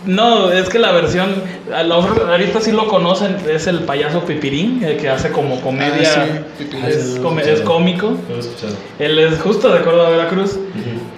[0.07, 4.97] No, es que la versión, a ahorita sí lo conocen, es el payaso Pipirín, el
[4.99, 6.27] que hace como comedia, Ah,
[6.59, 8.17] sí, es, come- es cómico.
[8.29, 8.75] Lo he escuchado.
[9.01, 10.59] Él es justo de Córdoba, Veracruz,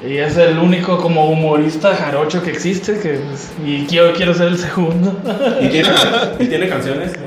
[0.06, 4.48] y es el único como humorista jarocho que existe, que, pues, y quiero, quiero ser
[4.48, 5.14] el segundo.
[5.60, 5.88] ¿Y tiene,
[6.40, 7.12] ¿y tiene canciones?
[7.12, 7.18] eh?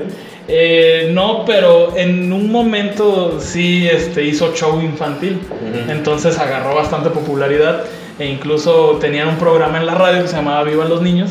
[0.48, 5.40] Eh, no, pero en un momento sí este, hizo show infantil.
[5.88, 7.84] Entonces agarró bastante popularidad.
[8.18, 11.30] E incluso tenían un programa en la radio que se llamaba Vivan los Niños.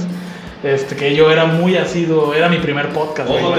[0.64, 3.30] Este, que yo era muy asiduo, era mi primer podcast.
[3.30, 3.56] Ojo.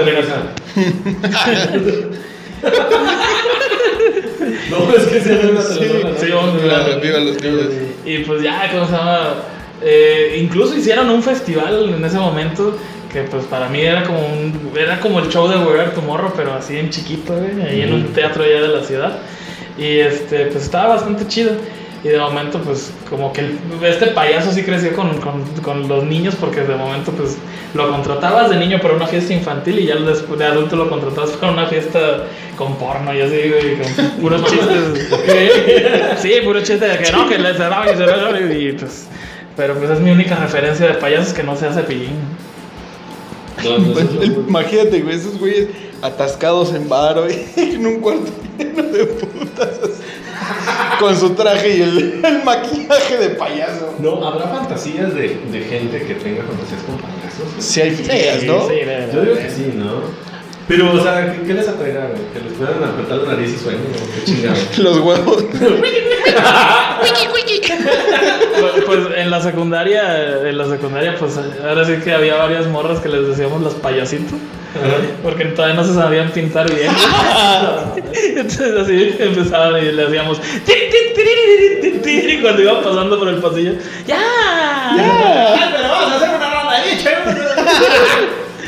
[4.69, 7.01] No, es que se ve una sí, Viva, ver.
[7.01, 7.67] viva los niños.
[8.05, 9.33] Y pues ya, ¿cómo se llama?
[9.81, 12.77] Eh, incluso hicieron un festival en ese momento
[13.13, 16.53] que pues para mí era como un, era como el show de Where Tomorrow, pero
[16.53, 19.19] así en chiquito, güey, ahí en un teatro allá de la ciudad.
[19.77, 21.51] Y este, pues estaba bastante chido.
[22.03, 26.03] Y de momento, pues, como que el- este payaso sí creció con, con, con los
[26.03, 27.37] niños, porque de momento, pues,
[27.73, 31.29] lo contratabas de niño para una fiesta infantil y ya después de adulto lo contratabas
[31.37, 32.25] para una fiesta
[32.57, 35.09] con porno y así, güey, con puros chistes.
[36.19, 39.07] sí, puro chiste de que no, que le cerraba y cerraba y pues.
[39.55, 42.11] Pero pues es mi única referencia de payasos que no sea cepillín.
[43.63, 45.67] No, no, Pues, el- imagínate, güey, esos güeyes
[46.01, 49.69] atascados en varo y en un cuarto lleno de putas.
[50.99, 53.95] Con su traje y el, el maquillaje de payaso.
[53.99, 57.47] No, habrá fantasías de, de gente que tenga fantasías con payasos.
[57.65, 58.67] Sí hay filias, ¿no?
[58.67, 60.22] Sí, de- Yo digo que sí, ¿no?
[60.67, 62.21] Pero, o sea, ¿qué, qué les atraerá, güey?
[62.33, 64.55] Que les puedan apretar la nariz y sueñen, o qué chingada.
[64.77, 65.43] Los huevos.
[68.59, 72.99] Pues, pues, en la secundaria, en la secundaria, pues ahora sí que había varias morras
[72.99, 74.39] que les decíamos los payasitos.
[75.21, 76.91] Porque todavía no se sabían pintar bien.
[78.13, 83.27] Entonces así empezaban y le hacíamos "Tiri, tiri, tiri, tiri, tiri", cuando iba pasando por
[83.27, 83.73] el pasillo.
[84.07, 84.19] ¡Ya!
[85.75, 87.03] pero vamos a hacer una ronda ahí,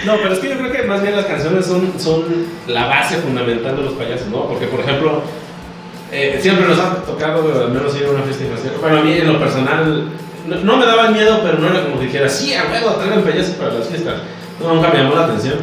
[0.06, 2.24] No, pero es que yo creo que más bien las canciones son, son
[2.68, 4.48] la base fundamental de los payasos, ¿no?
[4.48, 5.22] Porque, por ejemplo,
[6.12, 8.72] eh, siempre nos ha tocado al menos ir a una fiesta infantil.
[8.80, 10.10] Bueno, a mí en lo personal
[10.48, 13.56] no, me daba miedo, pero no era como que dijera, sí, a huevo, traigan payasos
[13.56, 14.16] para las fiestas.
[14.62, 15.56] No, nunca me llamó la atención.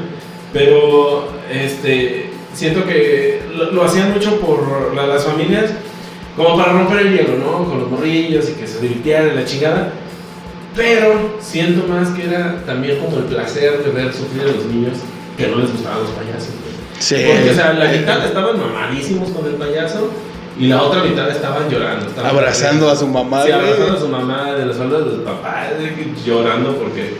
[0.52, 5.70] Pero este, siento que lo, lo hacían mucho por la- las familias,
[6.36, 7.64] como para romper el hielo, ¿no?
[7.64, 9.92] Con los morrillos y que se divirtieran en la chingada.
[10.74, 14.98] Pero siento más que era también como el placer de ver sufrir a los niños
[15.36, 16.48] que no les gustaban los payasos.
[16.98, 17.16] Sí.
[17.26, 20.10] Porque, o sea, la mitad estaban mamadísimos con el payaso
[20.58, 22.06] y la otra mitad estaban llorando.
[22.06, 25.24] estaban Abrazando a su mamá, Sí, abrazando a su mamá, de los espaldas de su
[25.24, 27.16] papá, de que llorando porque.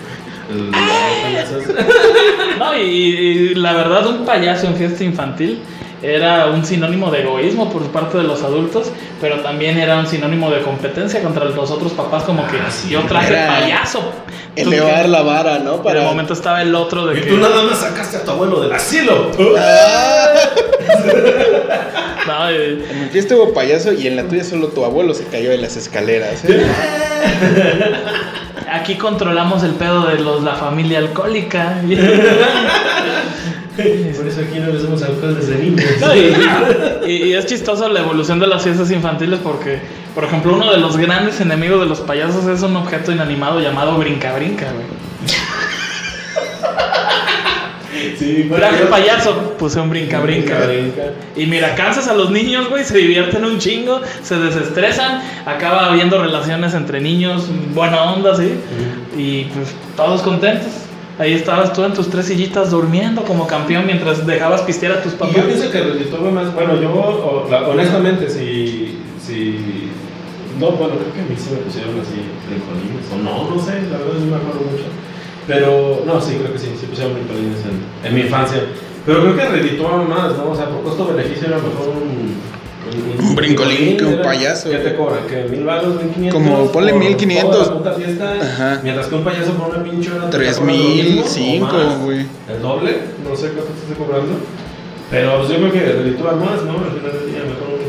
[0.54, 1.76] los
[2.58, 5.62] No, y, y la verdad, un payaso en fiesta infantil
[6.02, 10.50] era un sinónimo de egoísmo por parte de los adultos, pero también era un sinónimo
[10.50, 14.12] de competencia contra los otros papás, como que Ah, sí, yo traje payaso.
[14.56, 15.72] Elevar la vara, ¿no?
[15.72, 16.02] En el Para.
[16.02, 17.30] momento estaba el otro de Y que...
[17.30, 19.30] tú nada más sacaste a tu abuelo del asilo.
[22.26, 25.24] No, y- En mi fiesta hubo payaso y en la tuya solo tu abuelo se
[25.26, 26.44] cayó de las escaleras.
[26.44, 26.64] ¿eh?
[28.70, 31.78] aquí controlamos el pedo de los la familia alcohólica.
[34.16, 35.85] Por eso aquí no les damos alcohol desde niños.
[36.00, 39.80] No, y, y- y es chistoso la evolución de las fiestas infantiles porque,
[40.14, 43.96] por ejemplo, uno de los grandes enemigos de los payasos es un objeto inanimado llamado
[43.96, 44.87] brinca brinca, güey.
[48.18, 50.58] Sí, Traje payaso, puse un brinca brinca.
[51.37, 56.20] Y mira, cansas a los niños, güey, se divierten un chingo, se desestresan, acaba habiendo
[56.20, 58.52] relaciones entre niños, buena onda, ¿sí?
[59.16, 60.68] Y pues todos contentos.
[61.18, 65.12] Ahí estabas tú en tus tres sillitas durmiendo como campeón mientras dejabas pistear a tus
[65.12, 65.37] Y papás.
[65.37, 66.55] yo pienso que redituaba más.
[66.55, 68.98] Bueno, yo, o- la- honestamente, si.
[69.25, 69.88] si
[70.59, 72.16] no, bueno, creo que a mí sí me pusieron así
[72.48, 73.07] brincolines.
[73.12, 74.85] O no, no sé, la verdad no me acuerdo mucho.
[75.46, 78.61] Pero, no, sí, creo que sí, sí pusieron brincolines en, en mi infancia.
[79.05, 80.51] Pero creo que redituaba más, ¿no?
[80.51, 82.37] O sea, por costo-beneficio era mejor un.
[83.18, 85.20] Un brincolín que un payaso, ¿Qué te cobran?
[85.28, 85.44] ¿Qué?
[85.50, 85.94] ¿Mil baros?
[86.02, 86.42] ¿Mil quinientos?
[86.42, 87.50] Como, ponle por 1500.
[87.50, 88.35] toda la puta fiesta.
[88.40, 88.81] Ajá.
[88.83, 92.26] Mientras que un payaso por una pinche hora te Tres mil, cinco, güey.
[92.48, 92.96] El doble,
[93.28, 94.33] no sé cuánto te estoy cobrando.
[95.11, 96.72] Pero pues, yo creo que reditúa más, ¿no?
[96.85, 97.83] Al final del día mejor un.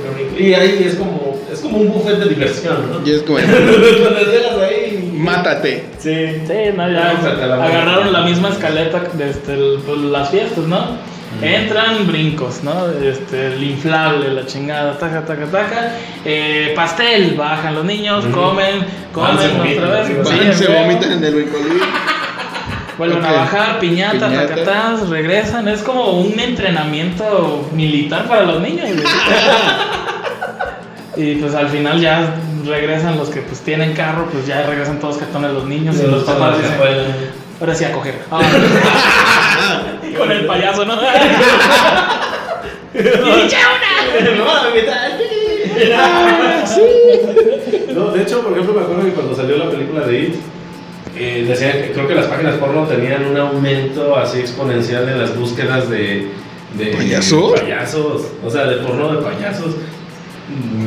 [0.43, 3.07] Y ahí es como, es como un buffet de diversión, ¿no?
[3.07, 3.37] Y es como,
[4.01, 5.13] Cuando llegas ahí.
[5.15, 5.85] mátate.
[5.99, 6.13] Sí.
[6.45, 7.13] Sí, no, ya
[7.47, 11.12] la la misma escaleta de este, el- pues, las fiestas, ¿no?
[11.41, 12.87] Entran brincos, ¿no?
[12.89, 15.91] Este, el inflable, la chingada, taca, taca, taca.
[16.23, 20.07] Eh, pastel, bajan los niños, comen, Van, se comen otra vez.
[20.07, 21.79] sí, Van, se vomitan en el brincolín.
[22.97, 23.25] Vuelven Ok.
[23.25, 24.47] a bajar, piñata, Piñata.
[24.47, 25.67] tacatás, regresan.
[25.67, 28.87] Es como un entrenamiento militar para los niños.
[31.15, 35.17] y pues al final ya regresan los que pues tienen carro, pues ya regresan todos
[35.17, 36.75] catones los niños y Sí, los los papás dicen,
[37.59, 38.15] ahora sí a coger.
[38.15, 38.35] Y
[40.17, 40.95] Con el payaso, ¿no?
[47.93, 50.35] No, de hecho, por ejemplo, me acuerdo que cuando salió la película de It,
[51.15, 55.37] eh, decían que creo que las páginas porno tenían un aumento así exponencial en las
[55.37, 56.27] búsquedas de,
[56.77, 57.59] de ¿Payasos?
[57.59, 59.75] payasos, o sea, de porno de payasos.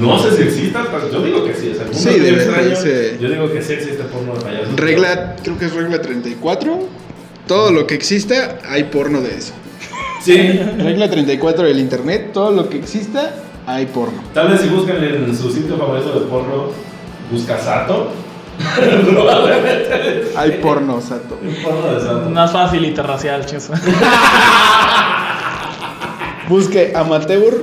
[0.01, 2.77] No sé si exista, pero yo digo que sí, es el mundo Sí, debe extraño.
[2.77, 3.17] sí.
[3.21, 4.77] Yo digo que sí existe porno de payasos.
[4.77, 6.79] Regla, creo que es regla 34.
[7.47, 9.53] Todo lo que exista, hay porno de eso.
[10.21, 13.35] Sí, Regla 34 del internet, todo lo que exista,
[13.67, 14.23] hay porno.
[14.35, 16.71] tal vez si buscan en su sitio favorito de porno,
[17.31, 18.11] busca Sato.
[19.11, 20.33] Probablemente.
[20.35, 21.39] Hay porno, Sato.
[21.41, 22.31] Un porno de Sato.
[22.31, 23.69] Más fácil interracial, chis.
[26.49, 27.55] Busque amateur.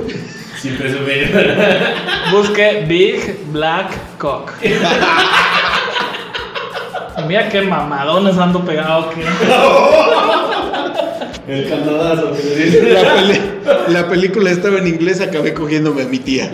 [0.61, 1.31] Sin presumir.
[2.31, 4.53] Busque Big Black Cock.
[7.27, 9.21] Mira qué mamadones ando pegado aquí.
[11.47, 12.93] El candadazo que le dicen.
[12.93, 13.41] La, peli-
[13.89, 16.49] la película estaba en inglés, acabé cogiéndome a mi tía.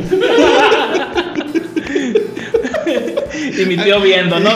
[3.57, 4.49] Y mi tío viendo, ¿no?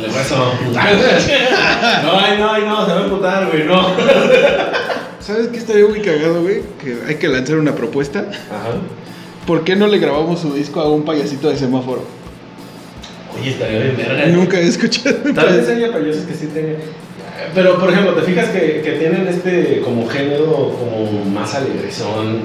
[0.00, 0.36] Le rezo.
[0.72, 3.88] No, ay, no, ay, no, se va a emputar, güey, no.
[5.20, 6.62] ¿Sabes qué estaría muy cagado, güey?
[6.82, 8.20] Que hay que lanzar una propuesta.
[8.20, 8.74] Ajá.
[9.46, 12.04] ¿Por qué no le grabamos su disco a un payasito de semáforo?
[13.40, 14.26] Oye, estaría bien verga.
[14.26, 16.76] Nunca he escuchado Tal vez haya payasos que sí tengan.
[17.54, 20.46] Pero, por ejemplo, ¿te fijas que, que tienen este como género
[20.78, 22.40] como más alegrezón?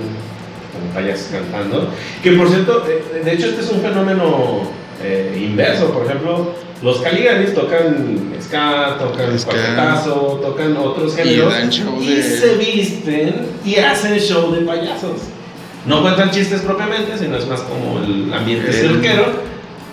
[0.74, 1.90] Como payasos cantando.
[2.24, 4.62] Que por cierto, eh, de hecho, este es un fenómeno
[5.04, 5.92] eh, inverso.
[5.92, 9.52] Por ejemplo, los Caligaris tocan ska, tocan Ska.
[9.52, 11.54] cuartetazo, tocan otros Y géneros.
[12.02, 13.36] y de- se visten
[13.66, 15.22] y hacen show de payasos.
[15.86, 19.26] No cuentan chistes propiamente, sino es más como el ambiente El- cirquero,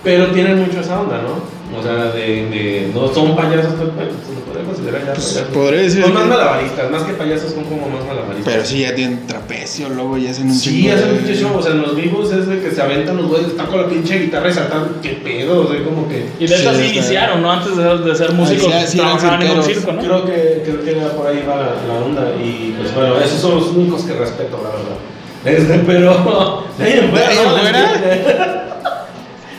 [0.03, 1.59] pero tienen mucho esa onda, ¿no?
[1.77, 5.25] O sea, de, de no son payasos, pero bueno, se lo podría considerar ya Pues,
[5.27, 5.53] payasos.
[5.53, 8.53] podría decir Son más que- malabaristas, más que payasos son como más malabaristas.
[8.53, 11.55] Pero sí, ya tienen trapecio, luego ya hacen un Sí, chingo hacen de- pinche show,
[11.55, 13.87] o sea, en los vivos es de que se aventan los güeyes, están con la
[13.87, 16.25] pinche guitarra y saltan, qué pedo, o sea, como que...
[16.39, 17.51] Y de hecho Sí, así iniciaron, ¿no?
[17.51, 20.01] Antes de, de ser músicos, sí, sí, trabajaban en un circo, ¿no?
[20.01, 23.55] Creo que, creo que por ahí va la, la onda y pues bueno, esos son
[23.57, 24.97] los únicos que respeto, la verdad.
[25.45, 26.63] Este, pero...
[26.79, 27.49] De ahí en ¿De ahí en ¿no?
[27.59, 28.58] fuera?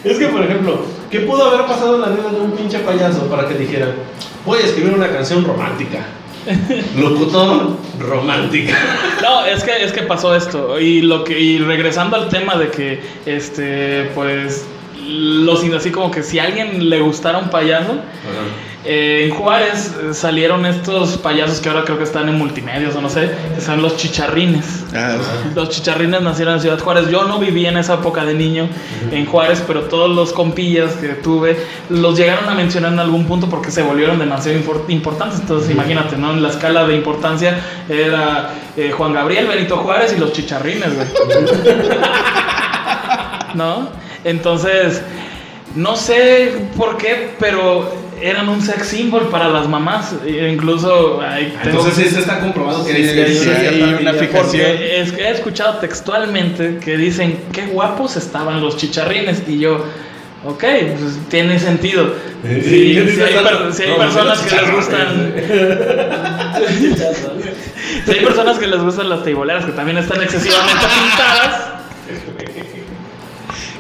[0.03, 3.27] Es que, por ejemplo, ¿qué pudo haber pasado en la vida de un pinche payaso
[3.27, 3.89] para que dijera,
[4.47, 6.07] voy a escribir una canción romántica?
[6.97, 8.75] Locutor romántica.
[9.23, 10.81] No, es que, es que pasó esto.
[10.81, 14.65] Y lo que, y regresando al tema de que este, pues
[15.07, 17.95] los así como que si a alguien le gustara un payaso,
[18.83, 23.03] eh, en Juárez eh, salieron estos payasos que ahora creo que están en multimedios o
[23.03, 24.85] no sé, que son los chicharrines.
[24.95, 25.19] Ah,
[25.55, 27.11] Los chicharrines nacieron en Ciudad Juárez.
[27.11, 28.71] Yo no viví en esa época de niño
[29.13, 31.59] en Juárez, pero todos los compillas que tuve
[31.91, 34.59] los llegaron a mencionar en algún punto porque se volvieron demasiado
[34.89, 35.41] importantes.
[35.41, 36.33] Entonces, imagínate, ¿no?
[36.33, 41.07] En la escala de importancia era eh, Juan Gabriel, Benito Juárez y los chicharrines, güey.
[43.55, 43.89] ¿No?
[44.25, 45.03] Entonces,
[45.75, 47.93] no sé por qué, pero
[48.23, 50.15] eran un sex symbol para las mamás.
[50.25, 51.21] E incluso
[51.65, 54.67] Entonces sí, se está comprobado que Sí, hay, sí, hay una fijación.
[54.81, 59.85] es que he escuchado textualmente que dicen qué guapos estaban los chicharrines y yo,
[60.45, 62.15] ok, pues tiene sentido.
[62.43, 65.35] Sí, Si, ¿qué si hay, per- si hay No, personas que les gustan,
[68.07, 71.63] si hay personas que les gustan las teiboleras que también están excesivamente pintadas,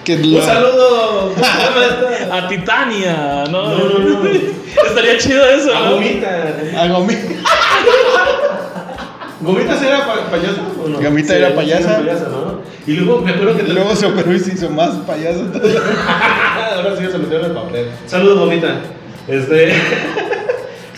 [0.04, 1.34] que Un la- saludo.
[2.32, 3.62] A Titania, ¿no?
[3.70, 4.28] No, no, no.
[4.86, 5.90] Estaría chido eso, A ¿no?
[5.94, 6.28] Gomita.
[6.76, 7.18] a Gomi-
[9.40, 11.00] ¿Gomita sí era pa- payasa o no?
[11.00, 11.96] Gomita era payasa.
[11.98, 12.60] payasa, ¿no?
[12.86, 15.46] Y luego me acuerdo que te- Luego se operó y se hizo más payaso.
[16.76, 17.86] Ahora sí se metió en el papel.
[18.06, 18.74] Saludos, Gomita.
[19.28, 19.74] Este.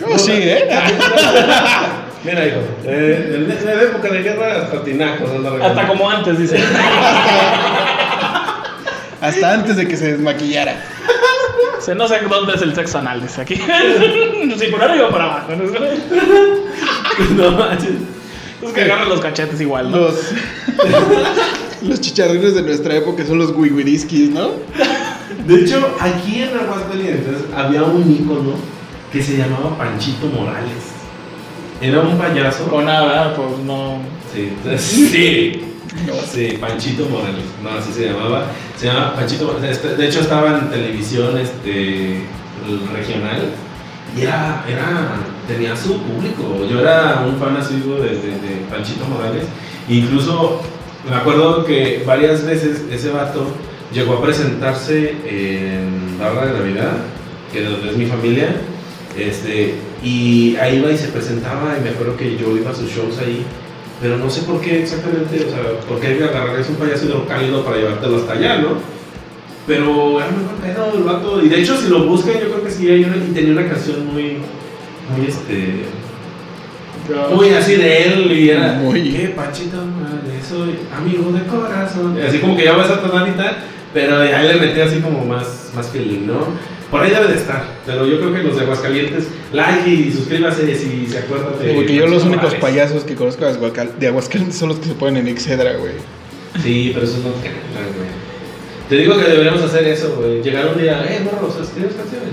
[0.03, 0.69] ¿Cómo sigue, eh?
[2.23, 2.57] Mira, hijo.
[2.85, 5.29] Eh, en la época de guerra, hasta tinacos.
[5.61, 6.57] Hasta como antes, dice.
[9.23, 10.83] Hasta antes de que se desmaquillara.
[11.77, 13.55] Dice, no sé dónde es el sexo anal, dice aquí.
[14.59, 15.51] Si por arriba o por abajo.
[15.55, 15.63] ¿no?
[17.43, 17.91] No manches.
[18.61, 19.97] Es que agarran los cachetes igual, ¿no?
[19.97, 20.15] Los,
[21.81, 24.51] los chicharrines de nuestra época son los wiwiriskis, ¿no?
[25.45, 28.55] De hecho, aquí en Aguascalientes había un ícono
[29.11, 30.93] que se llamaba Panchito Morales.
[31.81, 32.65] Era un payaso.
[32.67, 33.99] Con nada, pues no.
[34.33, 35.72] Sí, sí.
[36.31, 37.45] Sí, Panchito Morales.
[37.61, 38.45] No, así se llamaba.
[38.77, 39.77] Se llama Panchito Morales.
[39.77, 42.23] Este, De hecho, estaba en televisión este,
[42.93, 43.51] regional.
[44.15, 44.63] Y era,
[45.47, 46.65] tenía su público.
[46.69, 49.45] Yo era un fan asiduo de, de, de Panchito Morales.
[49.89, 50.61] Incluso
[51.09, 53.45] Me acuerdo que varias veces ese vato
[53.93, 56.93] llegó a presentarse en Barra de Navidad,
[57.51, 58.55] que es donde es mi familia,
[59.17, 62.89] este, y ahí iba y se presentaba, y me acuerdo que yo iba a sus
[62.89, 63.43] shows ahí,
[64.03, 67.77] pero no sé por qué exactamente, o sea, por qué agarrarías un payaso hidrocálido para
[67.77, 68.71] llevártelo hasta allá, ¿no?
[69.65, 72.65] Pero era muy buen pedo el vato, y de hecho si lo buscan yo creo
[72.65, 74.39] que sí, hay una, y tenía una canción muy,
[75.15, 75.85] muy este...
[77.33, 79.11] Muy así de él y era Muy.
[79.11, 83.57] qué pachito madre soy amigo de corazón y así como que ya va esa tonalidad
[83.93, 86.47] pero ahí le metí así como más más feeling no
[86.93, 90.75] por ahí debe de estar pero yo creo que los de Aguascalientes like y suscríbase
[90.75, 92.61] si se acuerdan de Porque yo los únicos Morales.
[92.61, 95.93] payasos que conozco de Aguascal- de Aguascalientes son los que se ponen en Excedra, güey.
[96.63, 98.23] sí pero eso no te güey
[98.89, 102.29] te digo que deberíamos hacer eso güey llegar un día eh morros ¿tienes canciones?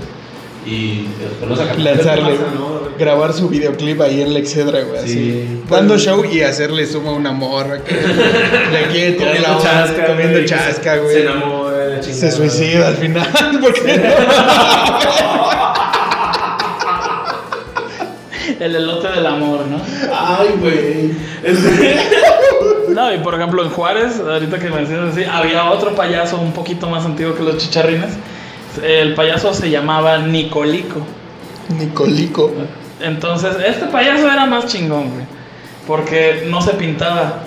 [0.63, 1.07] y
[1.41, 1.79] a cantar.
[1.79, 2.81] Lanzarle, ¿Qué pasa, no?
[2.99, 5.43] grabar su videoclip ahí en la Excedra, güey, Sí.
[5.47, 5.61] así.
[5.67, 7.93] Dando show y hacerle suma a una morra que
[8.71, 11.15] le quiere tirar la onda, chasca comiendo chasca, güey.
[11.15, 12.19] se enamora la chingada.
[12.21, 13.27] Se suicida al final,
[13.61, 14.01] porque
[18.59, 19.81] El elote del amor, ¿no?
[20.13, 21.11] ay güey
[21.43, 21.99] Este-
[22.89, 26.87] No, y por ejemplo en Juárez, ahorita que mencionas así, había otro payaso un poquito
[26.89, 28.11] más antiguo que los chicharrines.
[28.83, 31.01] El payaso se llamaba Nicolico.
[31.79, 32.51] Nicolico.
[32.99, 35.25] Entonces, este payaso era más chingón, güey.
[35.87, 37.39] Porque no se pintaba.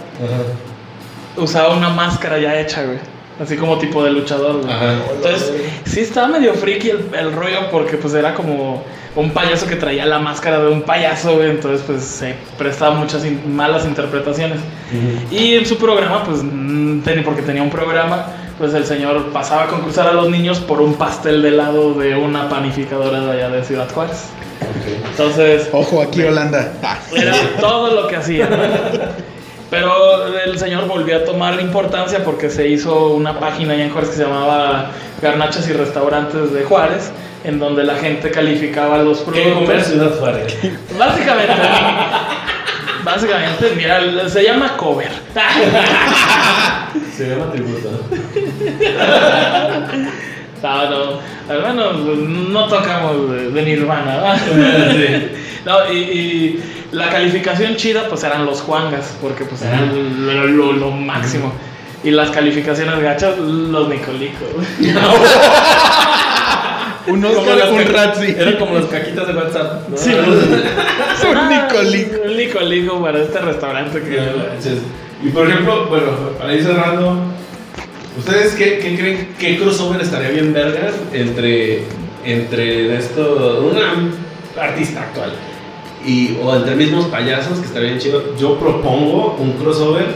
[1.37, 2.99] Usaba una máscara ya hecha, güey.
[3.43, 4.73] Así como tipo de luchador, güey.
[4.73, 4.93] Ajá.
[5.17, 5.53] Entonces,
[5.87, 8.85] sí estaba medio friki el, el rollo porque pues era como
[9.17, 11.51] un payaso que traía la máscara de un payaso, güey.
[11.51, 14.59] Entonces, pues se prestaba muchas in- malas interpretaciones.
[15.33, 18.27] Y en su programa, pues, mm, ten- porque tenía un programa,
[18.59, 22.15] pues el señor pasaba a concursar a los niños por un pastel de helado de
[22.15, 24.27] una panificadora de allá de Ciudad Juárez.
[24.61, 25.07] Ok.
[25.11, 26.73] Entonces, Ojo, aquí Holanda.
[27.13, 28.49] Era todo lo que hacía.
[28.49, 29.34] ¿no?
[29.71, 34.11] Pero el señor volvió a tomar importancia porque se hizo una página allá en Juárez
[34.11, 34.91] que se llamaba
[35.21, 37.11] Garnachas y Restaurantes de Juárez,
[37.45, 39.87] en donde la gente calificaba los ¿Qué comer productos.
[39.87, 40.57] Ciudad Juárez?
[40.99, 41.55] Básicamente,
[43.05, 45.11] básicamente, mira, se llama cover.
[47.17, 47.91] Se llama tributo.
[50.63, 54.17] No, no, al menos no tocamos de, de Nirvana.
[54.17, 54.37] ¿va?
[54.93, 55.29] Sí.
[55.65, 60.73] No, y, y la calificación chida pues eran los Juangas, porque pues eran lo, lo-
[60.73, 61.53] lo máximo.
[62.03, 64.49] Y las calificaciones gachas, los Nicolicos.
[67.07, 68.35] Un Oscar, un Ratzi.
[68.39, 69.89] Eran como las caquitas de WhatsApp.
[69.91, 69.97] ¿no?
[69.97, 72.17] Sí, Un Nicolico.
[72.25, 74.19] Un Nicolico para este restaurante que...
[75.23, 76.07] Y por ejemplo, bueno,
[76.39, 77.19] para ir cerrando,
[78.19, 81.83] ¿ustedes qué, qué creen qué crossover estaría bien vergas entre,
[82.25, 84.11] entre esto, una
[84.63, 85.33] artista actual
[86.05, 88.37] y, o entre mismos payasos que estaría bien chido?
[88.37, 90.07] Yo propongo un crossover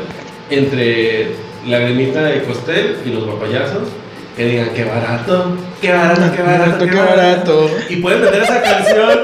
[0.51, 1.33] entre
[1.67, 3.89] la grimita de Costel y los guapayazos.
[4.37, 7.71] Que digan, qué barato, qué barato, qué barato, Qué barato.
[7.89, 9.19] Y pueden meter esa canción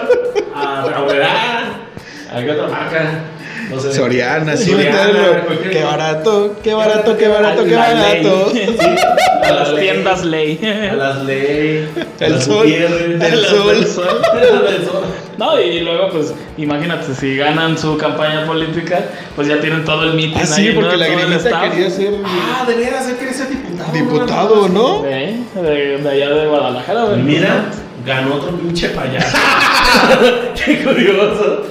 [0.53, 1.87] a Raurera,
[2.33, 3.25] a qué otra marca,
[3.81, 8.53] Soriana, sí, Soriana, Qué barato, qué barato, qué barato, qué barato.
[9.45, 9.83] A las ley.
[9.83, 10.89] tiendas ley.
[10.91, 11.89] A las ley.
[12.19, 12.67] El las sol.
[12.67, 13.19] El sol.
[13.19, 14.23] del sol.
[14.69, 15.03] El sol.
[15.37, 19.01] No, y luego, pues, imagínate, si ganan su campaña política,
[19.37, 20.81] pues ya tienen todo el meeting Ah, sí, ahí, ¿no?
[20.81, 23.93] porque la grimita quería ser Ah, de veras, él quería ser diputado.
[23.93, 25.05] diputado, ¿no?
[25.07, 25.37] ¿Eh?
[25.57, 27.05] De, de allá de Guadalajara.
[27.17, 27.65] Mira,
[28.07, 29.37] ganó otro pinche payaso.
[30.65, 31.63] Qué curioso.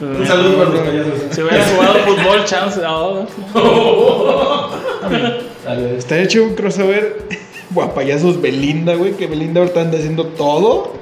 [0.00, 1.12] Un saludo para los payasos.
[1.30, 2.80] Si hubiera jugado fútbol, chance.
[2.84, 4.70] oh.
[5.64, 5.96] Dale.
[5.98, 7.18] Está hecho un crossover
[7.70, 10.94] guapayazos Belinda, güey, que Belinda ahorita anda haciendo todo.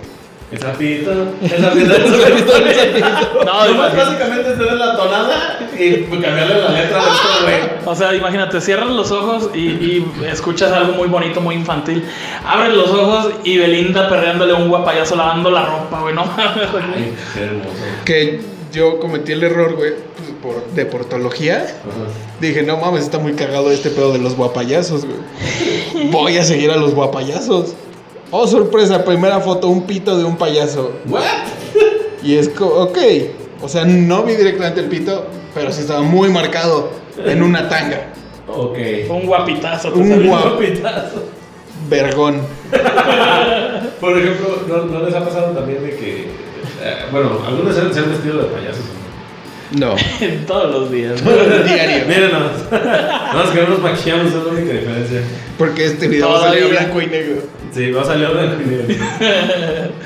[0.53, 1.11] Esa pita,
[1.43, 3.11] esa pita, esa pita.
[3.45, 3.97] No, No, imagínate.
[3.97, 7.55] básicamente tener la tonada y cambiarle la letra de esto, güey.
[7.87, 12.05] O sea, imagínate, cierras los ojos y, y escuchas algo muy bonito, muy infantil.
[12.47, 16.23] Abres los ojos y Belinda perreándole a un guapayazo lavando la ropa, güey, no.
[16.37, 17.71] Ay, qué hermoso.
[18.05, 18.41] Que
[18.75, 21.59] yo cometí el error, güey, pues, por deportología.
[21.59, 22.11] Ajá.
[22.41, 26.11] Dije, no mames, está muy cagado este pedo de los guapayazos, güey.
[26.11, 27.75] Voy a seguir a los guapayazos.
[28.31, 30.91] Oh, sorpresa, primera foto, un pito de un payaso.
[31.09, 31.23] ¿What?
[32.23, 32.99] Y es, ok.
[33.63, 36.91] O sea, no vi directamente el pito, pero sí estaba muy marcado
[37.25, 38.09] en una tanga.
[38.49, 38.77] Ok.
[39.09, 39.93] Un guapitazo.
[39.93, 40.33] te Un salió.
[40.33, 41.23] guap- Pitazo.
[41.89, 42.41] Vergón.
[44.01, 46.27] Por ejemplo, ¿no, no les ha pasado también de que,
[47.11, 48.85] bueno, algunos se han, se han vestido de payasos?
[49.73, 49.95] No.
[50.47, 51.23] Todos los días.
[51.25, 52.07] Diario.
[52.07, 52.53] Mírenos.
[52.71, 55.23] No, es que no nos maquillamos, es la única diferencia.
[55.59, 57.43] Porque este video va a salir blanco y negro.
[57.73, 59.93] Sí, va a salir blanco y negro.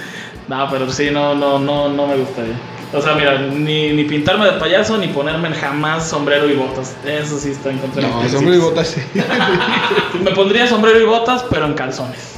[0.49, 2.55] No, pero sí, no, no, no, no me gustaría.
[2.95, 6.97] O sea, mira, ni, ni pintarme de payaso ni ponerme jamás sombrero y botas.
[7.05, 9.03] Eso sí está en contra de No, mis sombrero y botas sí.
[10.24, 12.37] Me pondría sombrero y botas, pero en calzones.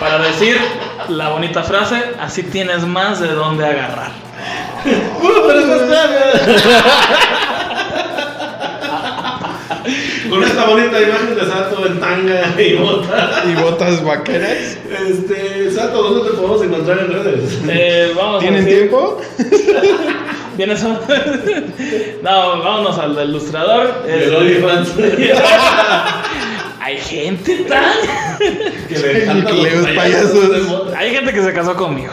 [0.00, 0.56] Para decir
[1.08, 4.10] la bonita frase, así tienes más de dónde agarrar.
[5.22, 5.28] ¡Uh,
[10.30, 13.42] Con esta bonita imagen de Sato en tanga y bota.
[13.50, 14.78] Y botas vaqueras.
[15.08, 17.58] Este, Sato, ¿dónde te podemos encontrar en redes?
[17.68, 19.20] Eh, vamos a ¿Tienen decir- tiempo?
[20.56, 21.00] ¿Vienes a-
[22.22, 24.04] No, vámonos al ilustrador.
[24.06, 24.88] El Este, OnlyFans.
[26.82, 27.94] Hay gente tan.
[28.88, 30.94] que le encantan Que los payasos payasos.
[30.96, 32.12] Hay gente que se casó conmigo.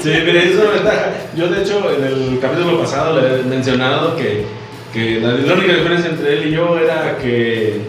[0.00, 1.12] Sí, mire, es una ventaja.
[1.34, 4.44] Yo, de hecho, en el capítulo pasado le he mencionado que,
[4.92, 7.80] que la, la única diferencia entre él y yo era que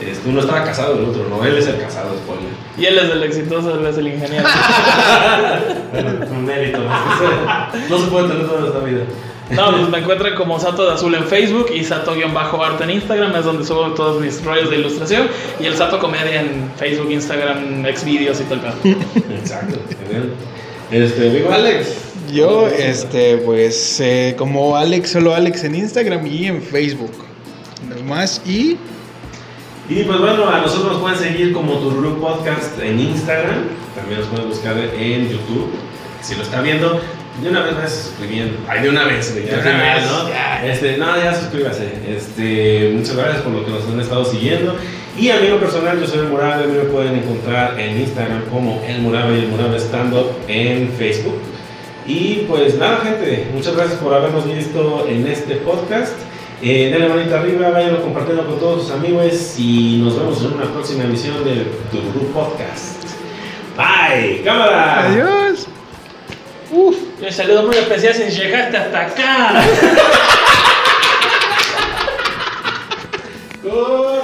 [0.00, 1.44] este, uno estaba casado y el otro no.
[1.44, 2.52] Él es el casado, spoiler.
[2.78, 4.48] Y él es el exitoso, él es el ingeniero.
[5.92, 6.78] Bueno, un mérito.
[7.88, 9.02] No se puede tener toda esta vida.
[9.50, 13.44] No, pues me encuentran como Sato de Azul en Facebook y Sato-Arte en Instagram, es
[13.44, 15.28] donde subo todos mis rollos de ilustración.
[15.60, 18.74] Y el Sato Comedia en Facebook, Instagram, Xvideos y todo el pedo.
[19.38, 19.78] Exacto.
[20.04, 20.32] genial.
[20.90, 21.96] Este, amigo Alex.
[22.32, 27.12] Yo, este, pues, eh, como Alex, solo Alex en Instagram y en Facebook.
[27.88, 28.42] No más.
[28.44, 28.76] Y
[29.88, 33.66] Y pues bueno, a nosotros nos pueden seguir como Tururu Podcast en Instagram.
[33.94, 35.70] También nos pueden buscar en YouTube.
[36.20, 37.00] Si lo está viendo,
[37.42, 38.58] de una vez vaya suscribiendo.
[38.68, 40.28] Ay, de una vez, de De una vez, ¿no?
[40.28, 40.66] ya.
[40.66, 41.88] Este, no, ya suscríbase.
[42.08, 44.74] Este, muchas gracias por lo que nos han estado siguiendo.
[45.18, 46.64] Y a mí lo personal, yo soy el Murabe.
[46.64, 50.30] A mí me pueden encontrar en Instagram como el Murabe y el Murabe Stand Up
[50.48, 51.38] en Facebook.
[52.06, 56.14] Y pues nada, gente, muchas gracias por habernos visto en este podcast.
[56.62, 60.72] Eh, denle manita arriba, váyanlo compartiendo con todos sus amigos y nos vemos en una
[60.72, 63.04] próxima emisión del Tururu Podcast.
[63.76, 65.06] Bye, cámara.
[65.06, 65.45] adiós.
[66.70, 69.62] Un saludo muy especial si llegaste hasta acá.